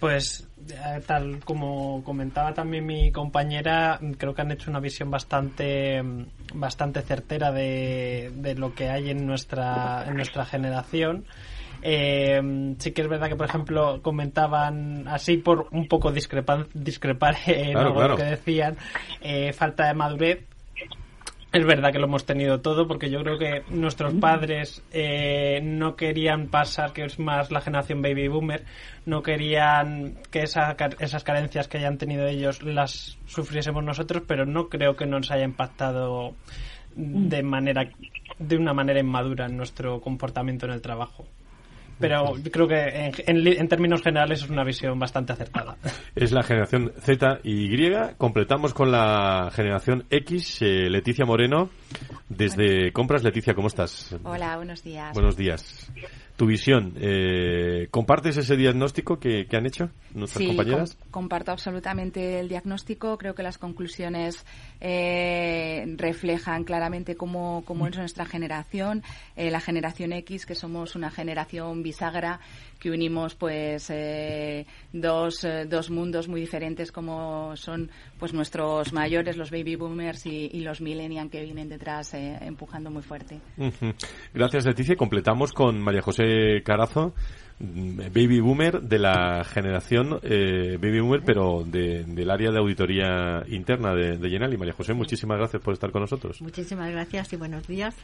[0.00, 6.02] Pues eh, tal como comentaba también mi compañera, creo que han hecho una visión bastante
[6.02, 11.24] mm, bastante certera de, de lo que hay en nuestra en nuestra generación.
[11.82, 17.36] Eh, sí que es verdad que, por ejemplo, comentaban así por un poco discrepan, discrepar
[17.46, 18.16] en Claro, algo claro.
[18.16, 18.76] que decían,
[19.20, 20.44] eh, falta de madurez.
[21.52, 25.96] Es verdad que lo hemos tenido todo porque yo creo que nuestros padres eh, no
[25.96, 28.64] querían pasar, que es más la generación baby boomer,
[29.04, 34.70] no querían que esa, esas carencias que hayan tenido ellos las sufriésemos nosotros, pero no
[34.70, 36.34] creo que nos haya impactado
[36.96, 37.90] de manera
[38.38, 41.26] de una manera inmadura en nuestro comportamiento en el trabajo.
[42.02, 45.76] Pero creo que en, en en términos generales es una visión bastante acertada.
[46.14, 47.92] Es la generación Z y Y.
[48.18, 50.60] Completamos con la generación X.
[50.62, 51.70] eh, Leticia Moreno,
[52.28, 53.22] desde Compras.
[53.22, 54.14] Leticia, ¿cómo estás?
[54.24, 55.14] Hola, buenos días.
[55.14, 55.90] Buenos días.
[56.36, 60.94] Tu visión, eh, ¿compartes ese diagnóstico que, que han hecho nuestras Sí, compañeras?
[60.96, 63.18] com- comparto absolutamente el diagnóstico.
[63.18, 64.44] Creo que las conclusiones
[64.80, 69.02] eh, reflejan claramente cómo, cómo es nuestra generación,
[69.36, 72.40] eh, la generación X, que somos una generación bisagra
[72.82, 79.36] que unimos pues eh, dos, eh, dos mundos muy diferentes como son pues nuestros mayores,
[79.36, 83.40] los baby boomers y, los millennials que vienen detrás eh, empujando muy fuerte.
[83.56, 83.94] Ujú.
[84.34, 84.96] Gracias, Leticia.
[84.96, 87.14] Completamos con María José Carazo,
[87.62, 93.94] baby boomer de la generación eh, baby boomer, pero de- del área de auditoría interna
[93.94, 96.42] de, de María José, muchísimas gracias por estar con nosotros.
[96.42, 97.94] Muchísimas gracias y buenos días.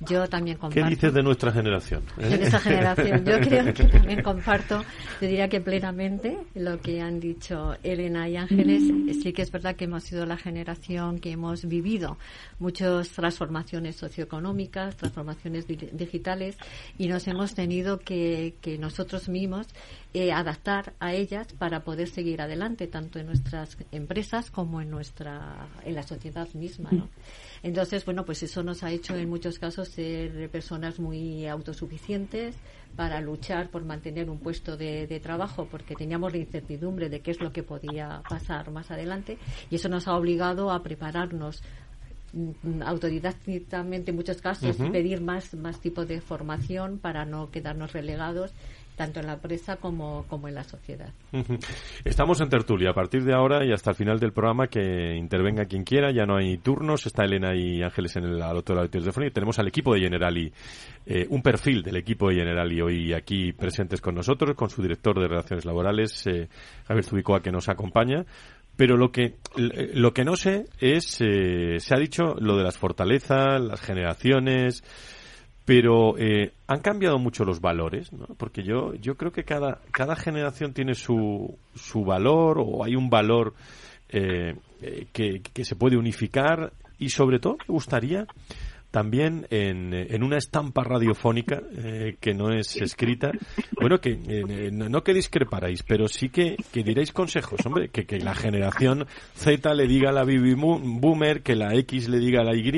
[0.00, 0.90] Yo también ¿Qué comparto.
[0.90, 2.02] dices de nuestra generación?
[2.18, 2.28] eh?
[2.28, 3.24] de nuestra generación.
[3.24, 4.82] Yo creo que también comparto,
[5.20, 8.82] te diría que plenamente lo que han dicho Elena y Ángeles.
[9.22, 12.18] Sí que es verdad que hemos sido la generación que hemos vivido
[12.58, 16.56] muchas transformaciones socioeconómicas, transformaciones di- digitales
[16.98, 19.66] y nos hemos tenido que, que nosotros mismos
[20.12, 25.68] eh, adaptar a ellas para poder seguir adelante, tanto en nuestras empresas como en nuestra
[25.84, 26.90] en la sociedad misma.
[26.92, 27.08] ¿no?
[27.62, 32.56] Entonces, bueno, pues eso nos ha hecho en muchos casos ser personas muy autosuficientes
[32.96, 37.32] para luchar por mantener un puesto de, de trabajo porque teníamos la incertidumbre de qué
[37.32, 39.38] es lo que podía pasar más adelante
[39.70, 41.62] y eso nos ha obligado a prepararnos
[42.32, 44.92] mm, autodidácticamente en muchos casos Ujú.
[44.92, 48.52] pedir más más tipo de formación para no quedarnos relegados
[48.96, 51.08] tanto en la empresa como, como en la sociedad.
[52.04, 55.64] Estamos en tertulia a partir de ahora y hasta el final del programa que intervenga
[55.64, 56.12] quien quiera.
[56.12, 57.06] Ya no hay turnos.
[57.06, 59.94] Está Elena y Ángeles en el al otro lado del teléfono y tenemos al equipo
[59.94, 60.52] de Generali,
[61.06, 65.18] eh, un perfil del equipo de Generali hoy aquí presentes con nosotros, con su director
[65.20, 66.48] de Relaciones Laborales, eh,
[66.86, 68.24] Javier Zubicoa, que nos acompaña.
[68.76, 72.64] Pero lo que l- lo que no sé es eh, se ha dicho lo de
[72.64, 74.82] las fortalezas, las generaciones,
[75.64, 78.26] pero eh, han cambiado mucho los valores, ¿no?
[78.36, 83.08] Porque yo, yo creo que cada, cada generación tiene su, su valor o hay un
[83.08, 83.54] valor
[84.10, 88.26] eh, eh, que, que se puede unificar y sobre todo me gustaría
[88.94, 93.32] también en, en una estampa radiofónica eh, que no es escrita,
[93.80, 98.06] bueno, que eh, no no que discreparais, pero sí que, que diréis consejos, hombre, que,
[98.06, 102.42] que la generación Z le diga a la baby boomer, que la X le diga
[102.42, 102.70] a la Y,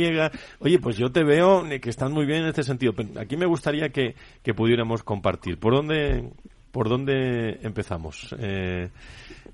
[0.61, 3.37] oye, pues yo te veo eh, que estás muy bien en este sentido, pero aquí
[3.37, 5.59] me gustaría que, que pudiéramos compartir.
[5.59, 6.31] ¿Por dónde,
[6.77, 8.37] ¿Por dónde empezamos?
[8.39, 8.91] Eh,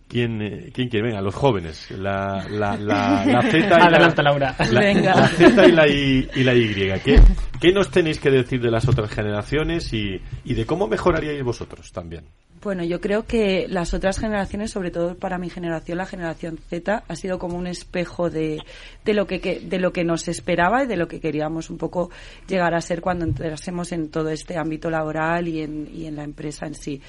[0.08, 1.06] ¿quién, eh, ¿Quién quiere?
[1.06, 1.88] Venga, los jóvenes.
[1.92, 4.56] La, la, la, la Z y Adelante, la, Laura.
[4.72, 5.14] La, Venga.
[5.14, 6.74] la Z y la Y, y la Y.
[7.04, 7.20] ¿Qué,
[7.60, 11.92] ¿Qué nos tenéis que decir de las otras generaciones y, y de cómo mejoraríais vosotros
[11.92, 12.24] también?
[12.60, 17.02] Bueno, yo creo que las otras generaciones, sobre todo para mi generación, la generación Z,
[17.08, 18.60] ha sido como un espejo de,
[19.04, 21.78] de lo que, que- de lo que nos esperaba y de lo que queríamos un
[21.78, 22.10] poco
[22.46, 26.22] llegar a ser cuando entrásemos en todo este ámbito laboral y en, y en la
[26.22, 27.02] empresa en sí.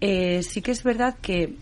[0.00, 1.54] Eh, sí que es verdad que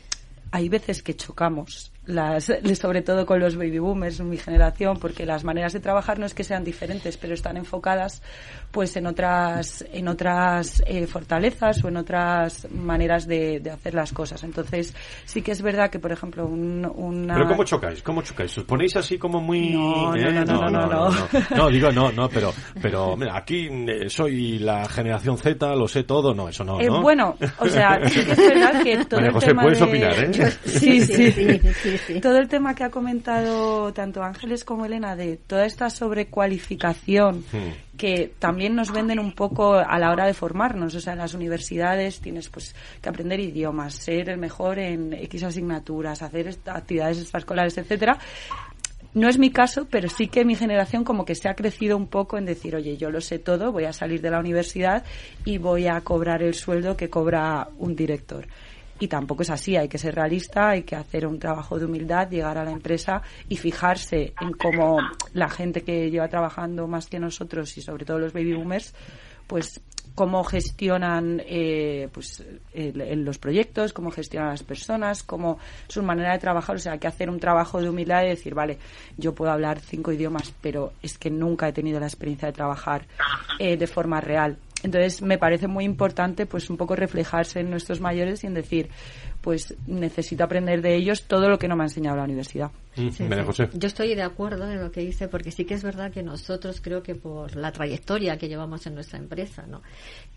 [0.50, 5.44] hay veces que chocamos, las, sobre todo con los baby boomers, mi generación, porque las
[5.44, 8.22] maneras de trabajar no es que sean diferentes, pero están enfocadas
[8.70, 14.12] pues en otras, en otras eh, fortalezas o en otras maneras de, de hacer las
[14.12, 14.42] cosas.
[14.44, 14.94] Entonces,
[15.26, 17.34] sí que es verdad que, por ejemplo, un, una...
[17.34, 18.02] ¿Pero cómo chocáis?
[18.02, 18.56] ¿Cómo chocáis?
[18.58, 19.70] ¿Os ponéis así como muy...?
[19.74, 20.32] No, no, eh?
[20.32, 21.10] no, no, no, no.
[21.10, 21.28] no.
[21.56, 26.04] No, digo, no, no, pero, pero mira, aquí eh, soy la generación Z, lo sé
[26.04, 26.32] todo.
[26.34, 27.02] No, eso no, Eh, ¿no?
[27.02, 29.84] bueno, o sea, sí que es verdad que todo María el José, tema puedes de-
[29.84, 30.30] opinar, ¿eh?
[30.32, 31.91] Yo- sí, sí, Sí, sí, sí.
[32.20, 37.44] Todo el tema que ha comentado tanto Ángeles como Elena de toda esta sobrecualificación
[37.96, 40.94] que también nos venden un poco a la hora de formarnos.
[40.94, 45.44] O sea, en las universidades tienes pues que aprender idiomas, ser el mejor en X
[45.44, 48.18] asignaturas, hacer actividades extraescolares, etcétera.
[49.14, 52.06] No es mi caso, pero sí que mi generación como que se ha crecido un
[52.06, 55.04] poco en decir, oye, yo lo sé todo, voy a salir de la universidad
[55.44, 58.46] y voy a cobrar el sueldo que cobra un director.
[59.02, 62.30] Y tampoco es así, hay que ser realista, hay que hacer un trabajo de humildad,
[62.30, 64.96] llegar a la empresa y fijarse en cómo
[65.32, 68.94] la gente que lleva trabajando más que nosotros y sobre todo los baby boomers,
[69.48, 69.80] pues
[70.14, 72.44] cómo gestionan eh, pues
[72.74, 77.08] los proyectos, cómo gestionan las personas, cómo su manera de trabajar, o sea, hay que
[77.08, 78.78] hacer un trabajo de humildad y decir, vale,
[79.16, 83.04] yo puedo hablar cinco idiomas, pero es que nunca he tenido la experiencia de trabajar
[83.58, 84.58] eh, de forma real.
[84.82, 88.88] Entonces, me parece muy importante, pues, un poco reflejarse en nuestros mayores y en decir,
[89.42, 92.70] pues, necesito aprender de ellos todo lo que no me ha enseñado la universidad.
[92.96, 93.46] Mm, Sí, María sí.
[93.46, 93.68] José.
[93.74, 96.80] Yo estoy de acuerdo en lo que dice, porque sí que es verdad que nosotros
[96.80, 99.82] creo que por la trayectoria que llevamos en nuestra empresa, ¿no?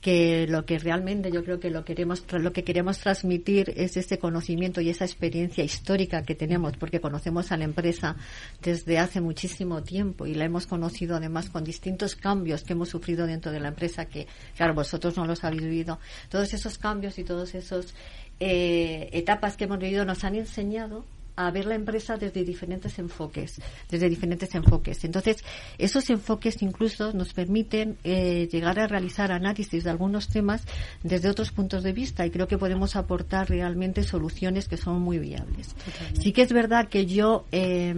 [0.05, 4.19] que lo que realmente yo creo que lo queremos lo que queremos transmitir es ese
[4.19, 8.15] conocimiento y esa experiencia histórica que tenemos, porque conocemos a la empresa
[8.61, 13.25] desde hace muchísimo tiempo y la hemos conocido además con distintos cambios que hemos sufrido
[13.25, 15.99] dentro de la empresa que, claro, vosotros no los habéis vivido.
[16.29, 17.95] Todos esos cambios y todos esos
[18.39, 21.05] eh, etapas que hemos vivido nos han enseñado
[21.35, 25.03] a ver la empresa desde diferentes enfoques, desde diferentes enfoques.
[25.03, 25.43] Entonces,
[25.77, 30.63] esos enfoques incluso nos permiten eh, llegar a realizar análisis de algunos temas
[31.03, 35.19] desde otros puntos de vista y creo que podemos aportar realmente soluciones que son muy
[35.19, 35.75] viables.
[36.21, 37.93] Sí que es verdad que yo, eh,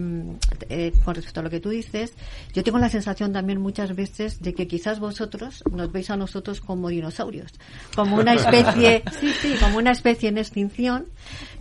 [0.69, 2.13] eh, con respecto a lo que tú dices,
[2.53, 6.61] yo tengo la sensación también muchas veces de que quizás vosotros nos veis a nosotros
[6.61, 7.51] como dinosaurios,
[7.95, 11.05] como una especie, sí, sí, como una especie en extinción,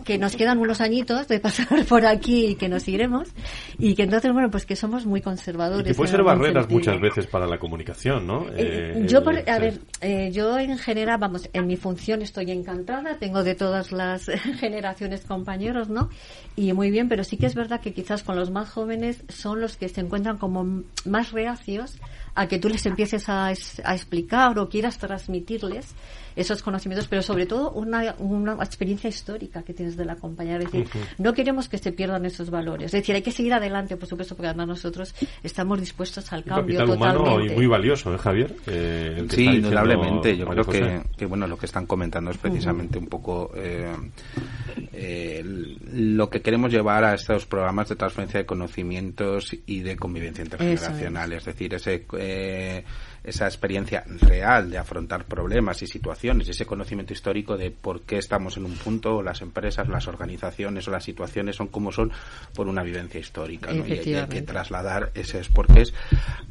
[0.03, 3.29] que nos quedan unos añitos de pasar por aquí y que nos iremos,
[3.77, 5.87] y que entonces, bueno, pues que somos muy conservadores.
[5.87, 6.79] Que puede ser barreras sentido.
[6.79, 8.47] muchas veces para la comunicación, ¿no?
[8.49, 9.61] Eh, Eh, yo, por- a sí.
[9.61, 14.25] ver, eh, yo en general, vamos, en mi función estoy encantada, tengo de todas las
[14.59, 16.09] generaciones compañeros, ¿no?
[16.55, 19.61] Y muy bien, pero sí que es verdad que quizás con los más jóvenes son
[19.61, 21.97] los que se encuentran como más reacios
[22.35, 23.51] a que tú les empieces a, a
[23.95, 25.87] explicar o quieras transmitirles
[26.37, 30.57] esos conocimientos, pero sobre todo una, una experiencia histórica que tienes de la compañía.
[30.57, 32.85] Es decir, no queremos que se pierdan esos valores.
[32.85, 36.45] Es decir, hay que seguir adelante, por supuesto, porque además nosotros estamos dispuestos al Un
[36.45, 37.53] cambio capital humano totalmente.
[37.53, 38.55] y muy valioso, ¿eh, Javier?
[38.67, 40.37] Eh, el que Sí, indudablemente.
[40.37, 43.95] Yo creo que, que, bueno, lo que están comentando es precisamente un poco eh,
[44.93, 50.43] eh, lo que queremos llevar a estos programas de transferencia de conocimientos y de convivencia
[50.43, 51.33] intergeneracional.
[51.33, 51.45] Es.
[51.45, 52.83] decir, ese, eh,
[53.23, 58.57] esa experiencia real de afrontar problemas y situaciones, ese conocimiento histórico de por qué estamos
[58.57, 62.11] en un punto, o las empresas, las organizaciones o las situaciones son como son
[62.53, 63.71] por una vivencia histórica.
[63.73, 63.85] ¿no?
[63.87, 65.93] Y hay- y hay que trasladar esos porqués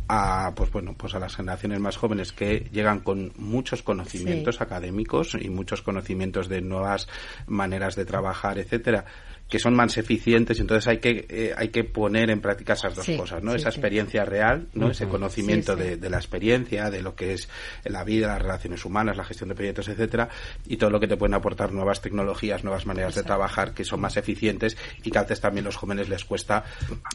[0.08, 4.62] a pues bueno pues a las generaciones más jóvenes que llegan con muchos conocimientos Sí.
[4.62, 7.08] académicos y muchos conocimientos de nuevas
[7.46, 9.04] maneras de trabajar etcétera
[9.48, 13.04] que son más eficientes entonces hay que eh, hay que poner en práctica esas dos
[13.06, 13.78] Sí, cosas no sí, esa sí.
[13.78, 15.88] experiencia real no ese conocimiento Sí, sí.
[15.90, 17.48] De, de la experiencia de lo que es
[17.84, 20.28] la vida las relaciones humanas la gestión de proyectos etcétera
[20.66, 24.00] y todo lo que te pueden aportar nuevas tecnologías nuevas maneras de trabajar que son
[24.00, 26.64] más eficientes y que a veces también los jóvenes les cuesta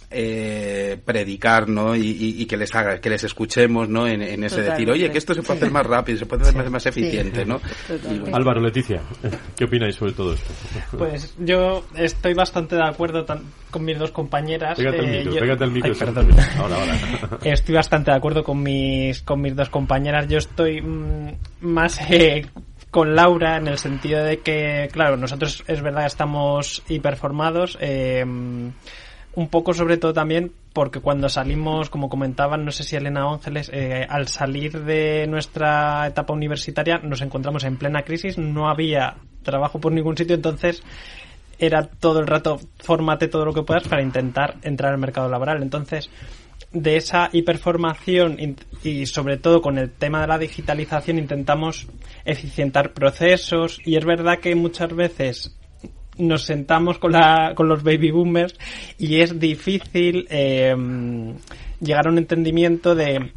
[0.09, 4.43] eh, predicar no y, y- y que les haga que les escuchemos no en, en
[4.43, 6.83] ese decir oye que esto se puede hacer más rápido se puede hacer más, más
[6.83, 6.89] Sí.
[6.89, 8.31] eficiente no Totalmente.
[8.33, 9.01] Álvaro, Leticia,
[9.57, 10.51] ¿qué opináis sobre todo esto?
[10.97, 11.85] Pues yo
[12.21, 13.41] estoy bastante de acuerdo tan-
[13.71, 14.77] con mis dos compañeras.
[14.77, 15.91] Pégate al Eh, micro, yo- pégate al micro.
[15.91, 16.27] Ay, perdón.
[16.59, 16.95] Ahora, ahora.
[17.43, 20.27] Estoy bastante de acuerdo con mis con mis dos compañeras.
[20.27, 22.45] Yo estoy mm, más eh,
[22.91, 27.75] con Laura en el sentido de que, claro, nosotros es verdad que estamos hiperformados.
[27.81, 28.23] Eh,
[29.33, 33.33] un poco sobre todo también porque cuando salimos, como comentaban, no sé si Elena o
[33.33, 39.15] Ángeles, eh, al salir de nuestra etapa universitaria nos encontramos en plena crisis, no había
[39.41, 40.83] trabajo por ningún sitio, entonces
[41.61, 45.61] era todo el rato fórmate todo lo que puedas para intentar entrar al mercado laboral.
[45.61, 46.09] Entonces,
[46.73, 48.37] de esa hiperformación
[48.83, 51.87] y sobre todo con el tema de la digitalización intentamos
[52.25, 55.55] eficientar procesos y es verdad que muchas veces
[56.17, 58.55] nos sentamos con, la, con los baby boomers
[58.97, 60.75] y es difícil eh,
[61.79, 63.33] llegar a un entendimiento de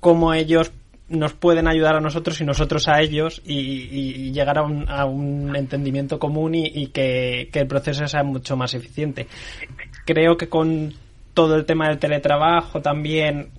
[0.00, 0.70] cómo ellos
[1.08, 5.54] nos pueden ayudar a nosotros y nosotros a ellos y, llegar a un, a un,
[5.54, 9.26] entendimiento común y, que, el proceso sea mucho más eficiente.
[10.04, 10.94] Creo que con
[11.34, 13.50] todo el tema del teletrabajo también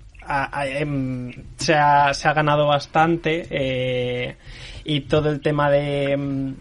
[0.66, 4.38] em, se, ha, se, ha, ganado bastante eh,
[4.84, 6.56] y todo el tema de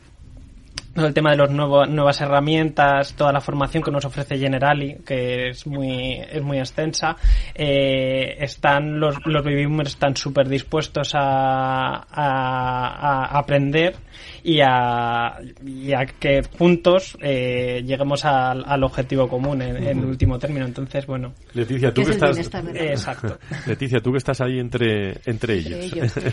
[0.97, 5.67] el tema de las nuevas herramientas, toda la formación que nos ofrece Generali, que es
[5.67, 7.17] muy, es muy extensa,
[7.55, 13.97] eh, están los, los baby boomers están súper dispuestos a, a, aprender
[14.43, 20.67] y a, y a que juntos eh, lleguemos al, al, objetivo común en, último término.
[20.67, 21.33] Entonces, bueno.
[21.55, 22.39] Leticia, tú que estás.
[22.75, 23.39] Exacto.
[23.67, 26.15] Leticia, tú que estás ahí entre, entre ellos.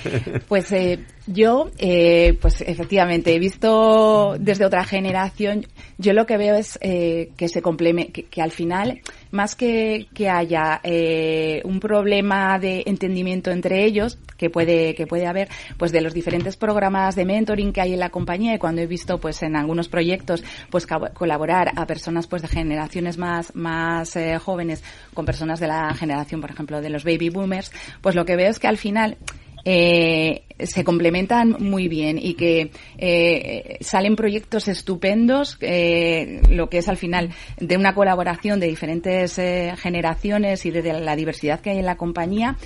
[0.48, 5.66] Pues eh, yo, eh, pues efectivamente, he visto desde otra generación,
[5.98, 9.00] yo lo que veo es eh, que se complemente, que, al final,
[9.32, 15.26] más que, que haya eh, un problema de entendimiento entre ellos, que puede, que puede
[15.26, 15.48] haber,
[15.78, 18.88] pues de los diferentes programas de mentoring que hay en la compañía y cuando he
[18.88, 24.38] visto, pues en algunos proyectos, pues colaborar a personas, pues de generaciones más, más eh,
[24.38, 24.84] jóvenes
[25.14, 27.72] con personas de la generación, por ejemplo, de los baby boomers,
[28.02, 29.18] pues lo que veo es que al final,
[29.66, 36.88] eh, se complementan muy bien y que eh, salen proyectos estupendos, eh, lo que es
[36.88, 41.80] al final de una colaboración de diferentes eh, generaciones y de, la diversidad que hay
[41.80, 42.58] en la compañía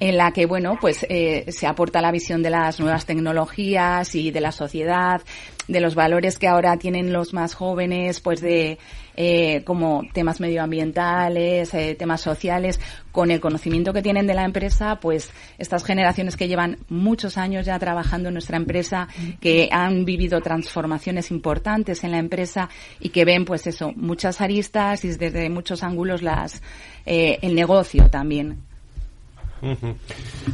[0.00, 4.30] en la que bueno pues eh, se aporta la visión de las nuevas tecnologías y
[4.30, 5.22] de la sociedad
[5.68, 8.78] de los valores que ahora tienen los más jóvenes pues de
[9.22, 12.80] eh, como temas medioambientales, eh, temas sociales,
[13.12, 17.66] con el conocimiento que tienen de la empresa, pues estas generaciones que llevan muchos años
[17.66, 19.08] ya trabajando en nuestra empresa,
[19.40, 25.04] que han vivido transformaciones importantes en la empresa y que ven, pues eso, muchas aristas
[25.04, 26.62] y desde muchos ángulos las,
[27.04, 28.69] eh, el negocio también.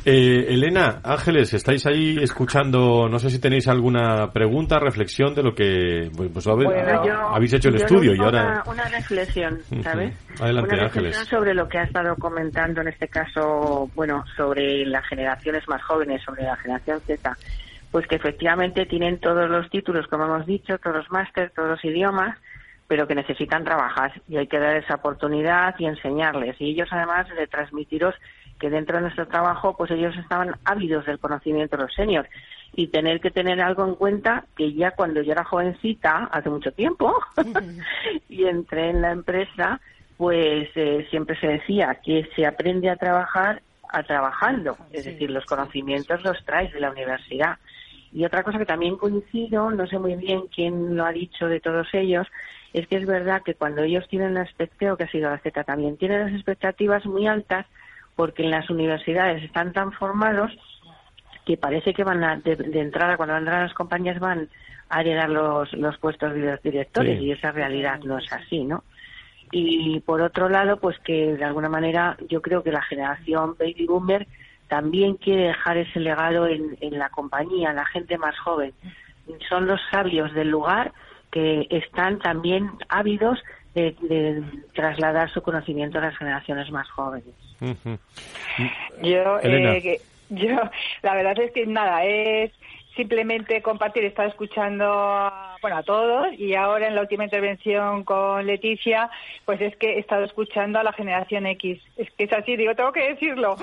[0.04, 5.54] Eh, Elena, Ángeles, estáis ahí escuchando, no sé si tenéis alguna pregunta, reflexión de lo
[5.54, 8.62] que pues, pues habéis hecho el estudio y ahora...
[8.66, 10.14] Una, reflexión, ¿sabes?
[10.40, 11.28] Adelante, una reflexión Ángeles.
[11.28, 16.22] sobre lo que ha estado comentando en este caso, bueno, sobre las generaciones más jóvenes,
[16.22, 17.36] sobre la generación Z,
[17.90, 21.84] pues que efectivamente tienen todos los títulos, como hemos dicho, todos los másteres, todos los
[21.84, 22.36] idiomas,
[22.88, 26.56] pero que necesitan trabajar y hay que dar esa oportunidad y enseñarles.
[26.60, 28.14] Y ellos además de transmitiros
[28.58, 32.28] que dentro de nuestro trabajo, pues ellos estaban ávidos del conocimiento de los seniors.
[32.74, 36.72] Y tener que tener algo en cuenta que ya cuando yo era jovencita, hace mucho
[36.72, 37.14] tiempo,
[38.28, 39.80] y entré en la empresa,
[40.16, 45.46] pues eh, siempre se decía que se aprende a trabajar a trabajando, es decir, los
[45.46, 47.58] conocimientos los traes de la universidad.
[48.12, 51.60] Y otra cosa que también coincido, no sé muy bien quién lo ha dicho de
[51.60, 52.26] todos ellos,
[52.72, 55.64] es que es verdad que cuando ellos tienen la expectativa, que ha sido la Z
[55.64, 57.66] también, tienen las expectativas muy altas
[58.16, 60.50] porque en las universidades están tan formados
[61.44, 64.48] que parece que van a, de, entrada, cuando entran a las compañías, van
[64.88, 68.82] a heredar los, los puestos de los directores y esa realidad no es así, ¿no?
[69.52, 73.86] Y por otro lado, pues que de alguna manera yo creo que la generación baby
[73.86, 74.26] boomer
[74.66, 78.72] también quiere dejar ese legado en, en la compañía, la gente más joven.
[79.48, 80.92] Son los sabios del lugar
[81.30, 83.38] que están también ávidos
[83.74, 84.42] de,
[84.74, 87.34] trasladar su conocimiento a las generaciones más jóvenes.
[89.02, 90.00] Yo, eh,
[90.30, 90.56] yo,
[91.02, 92.52] la verdad es que nada, es
[92.94, 95.32] simplemente compartir, he estado escuchando
[95.66, 99.10] bueno, a todos y ahora en la última intervención con Leticia,
[99.44, 101.82] pues es que he estado escuchando a la generación X.
[101.96, 103.56] Es que es así, digo, tengo que decirlo,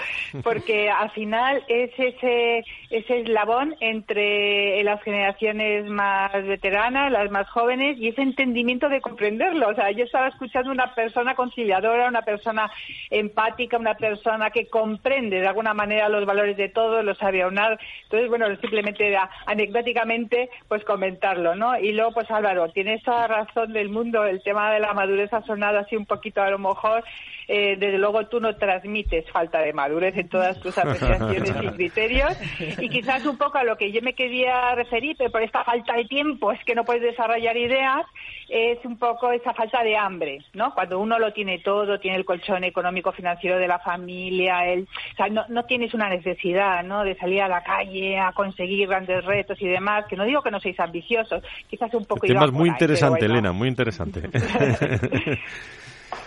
[0.43, 7.97] porque al final es ese, ese eslabón entre las generaciones más veteranas, las más jóvenes
[7.97, 9.69] y ese entendimiento de comprenderlo.
[9.69, 12.69] O sea, yo estaba escuchando una persona conciliadora, una persona
[13.11, 17.79] empática, una persona que comprende de alguna manera los valores de todos, los sabe aunar.
[18.03, 21.79] Entonces, bueno, simplemente era anecdóticamente pues comentarlo, ¿no?
[21.79, 24.25] Y luego, pues Álvaro, tienes toda razón del mundo.
[24.25, 27.03] El tema de la madurez ha sonado así un poquito a lo mejor.
[27.47, 32.37] Eh, desde luego tú no transmites falta de madurez en todas tus apreciaciones y criterios.
[32.79, 35.95] Y quizás un poco a lo que yo me quería referir, pero por esta falta
[35.95, 38.05] de tiempo es que no puedes desarrollar ideas,
[38.53, 40.75] es un poco esa falta de hambre, ¿no?
[40.75, 45.15] Cuando uno lo tiene todo, tiene el colchón económico financiero de la familia, el, o
[45.17, 47.03] sea, no, no tienes una necesidad, ¿no?
[47.03, 50.51] De salir a la calle a conseguir grandes retos y demás, que no digo que
[50.51, 52.27] no seáis ambiciosos, quizás un poco...
[52.27, 54.21] El tema es muy interesante, Elena, muy interesante.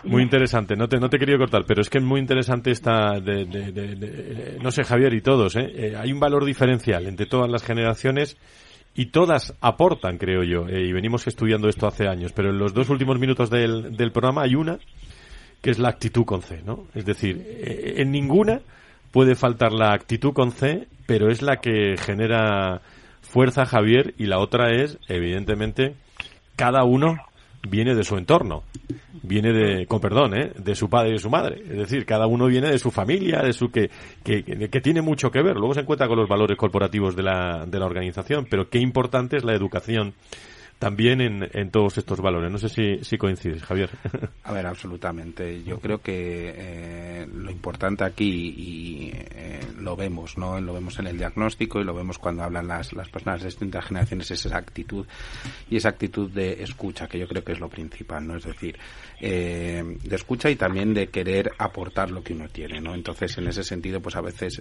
[0.03, 3.21] Muy interesante, no te, no te quería cortar, pero es que es muy interesante esta,
[3.21, 5.71] de, no sé, Javier y todos, ¿eh?
[5.75, 5.97] ¿eh?
[5.97, 8.37] hay un valor diferencial entre todas las generaciones
[8.97, 12.73] y todas aportan, creo yo, eh, y venimos estudiando esto hace años, pero en los
[12.73, 14.79] dos últimos minutos del, del programa hay una
[15.61, 16.87] que es la actitud con C, ¿no?
[16.95, 18.61] Es decir, eh, en ninguna
[19.13, 22.81] puede faltar la actitud con C, pero es la que genera
[23.21, 25.95] fuerza, Javier, y la otra es, evidentemente,
[26.57, 27.17] cada uno
[27.69, 28.65] viene de su entorno,
[29.23, 30.53] viene de, con perdón, ¿eh?
[30.57, 31.63] de su padre y de su madre.
[31.63, 33.91] Es decir, cada uno viene de su familia, de su que,
[34.25, 35.57] que, que tiene mucho que ver.
[35.57, 39.37] Luego se encuentra con los valores corporativos de la, de la organización, pero qué importante
[39.37, 40.15] es la educación
[40.79, 42.51] también en, en todos estos valores.
[42.51, 43.91] No sé si, si coincides, Javier.
[44.45, 45.63] A ver, absolutamente.
[45.65, 50.61] Yo creo que eh, lo importante aquí, y eh, lo vemos, ¿no?
[50.61, 53.87] Lo vemos en el diagnóstico y lo vemos cuando hablan las, las personas de distintas
[53.87, 55.07] generaciones, es esa actitud
[55.71, 58.37] y esa actitud de escucha, que yo creo que es lo principal, ¿no?
[58.37, 58.79] Es decir,
[59.21, 62.95] eh, de escucha y también de querer aportar lo que uno tiene, ¿no?
[62.95, 64.61] Entonces, en ese sentido, pues a veces,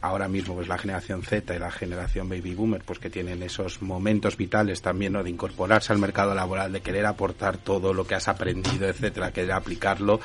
[0.00, 3.82] ahora mismo, pues la generación Z y la generación Baby Boomer, pues que tienen esos
[3.82, 5.22] momentos vitales también, ¿no?
[5.22, 9.52] De incorporarse al mercado laboral, de querer aportar todo lo que has aprendido, etcétera, querer
[9.52, 10.20] aplicarlo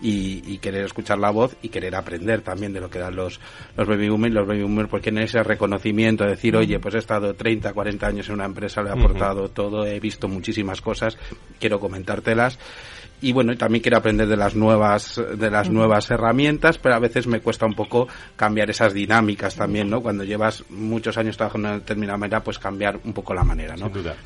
[0.00, 3.40] y, querer escuchar la voz y querer aprender también de lo que dan los,
[3.76, 6.98] los baby boomers, los baby boomers, porque en ese reconocimiento, de decir, oye, pues he
[6.98, 11.16] estado 30, 40 años en una empresa, le he aportado todo, he visto muchísimas cosas,
[11.58, 12.58] quiero comentártelas
[13.20, 17.26] y bueno, también quiero aprender de las nuevas de las nuevas herramientas, pero a veces
[17.26, 20.00] me cuesta un poco cambiar esas dinámicas también, ¿no?
[20.00, 23.74] Cuando llevas muchos años trabajando de una determinada manera, pues cambiar un poco la manera,
[23.76, 23.86] ¿no?
[23.86, 24.16] Sin duda.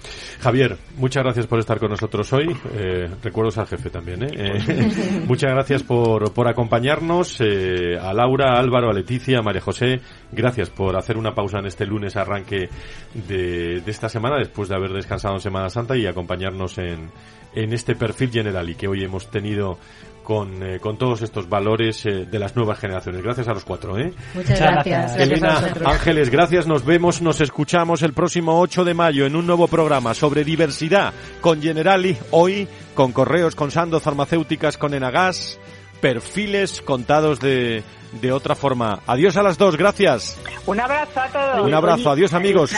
[0.40, 2.54] Javier, muchas gracias por estar con nosotros hoy.
[2.74, 4.28] Eh, recuerdos al jefe también, ¿eh?
[4.36, 7.40] eh muchas gracias por, por acompañarnos.
[7.40, 11.58] Eh, a Laura, a Álvaro, a Leticia, a María José, gracias por hacer una pausa
[11.58, 12.68] en este lunes arranque
[13.14, 17.10] de, de esta semana, después de haber descansado en Semana Santa y acompañarnos en
[17.54, 19.78] en este perfil general y que hoy hemos tenido
[20.24, 23.22] con, eh, con todos estos valores eh, de las nuevas generaciones.
[23.22, 23.96] Gracias a los cuatro.
[23.98, 24.12] ¿eh?
[24.34, 25.16] Muchas gracias.
[25.16, 26.66] Elena Ángeles, gracias.
[26.66, 31.12] Nos vemos, nos escuchamos el próximo 8 de mayo en un nuevo programa sobre diversidad
[31.40, 35.60] con Generali, hoy con correos, con Sando, farmacéuticas, con Enagas,
[36.00, 37.82] perfiles contados de,
[38.20, 39.00] de otra forma.
[39.06, 40.38] Adiós a las dos, gracias.
[40.66, 41.66] Un abrazo a todos.
[41.66, 42.74] Un abrazo, adiós amigos.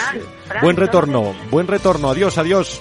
[0.63, 2.81] Buen retorno, buen retorno, adiós, adiós.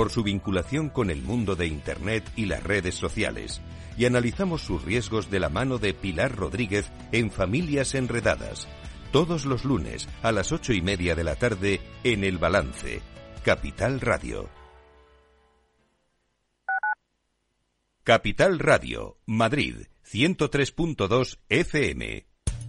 [0.00, 3.60] por su vinculación con el mundo de Internet y las redes sociales,
[3.98, 8.66] y analizamos sus riesgos de la mano de Pilar Rodríguez en Familias Enredadas,
[9.12, 13.02] todos los lunes a las ocho y media de la tarde en El Balance,
[13.44, 14.48] Capital Radio.
[18.02, 22.29] Capital Radio, Madrid, 103.2 FM.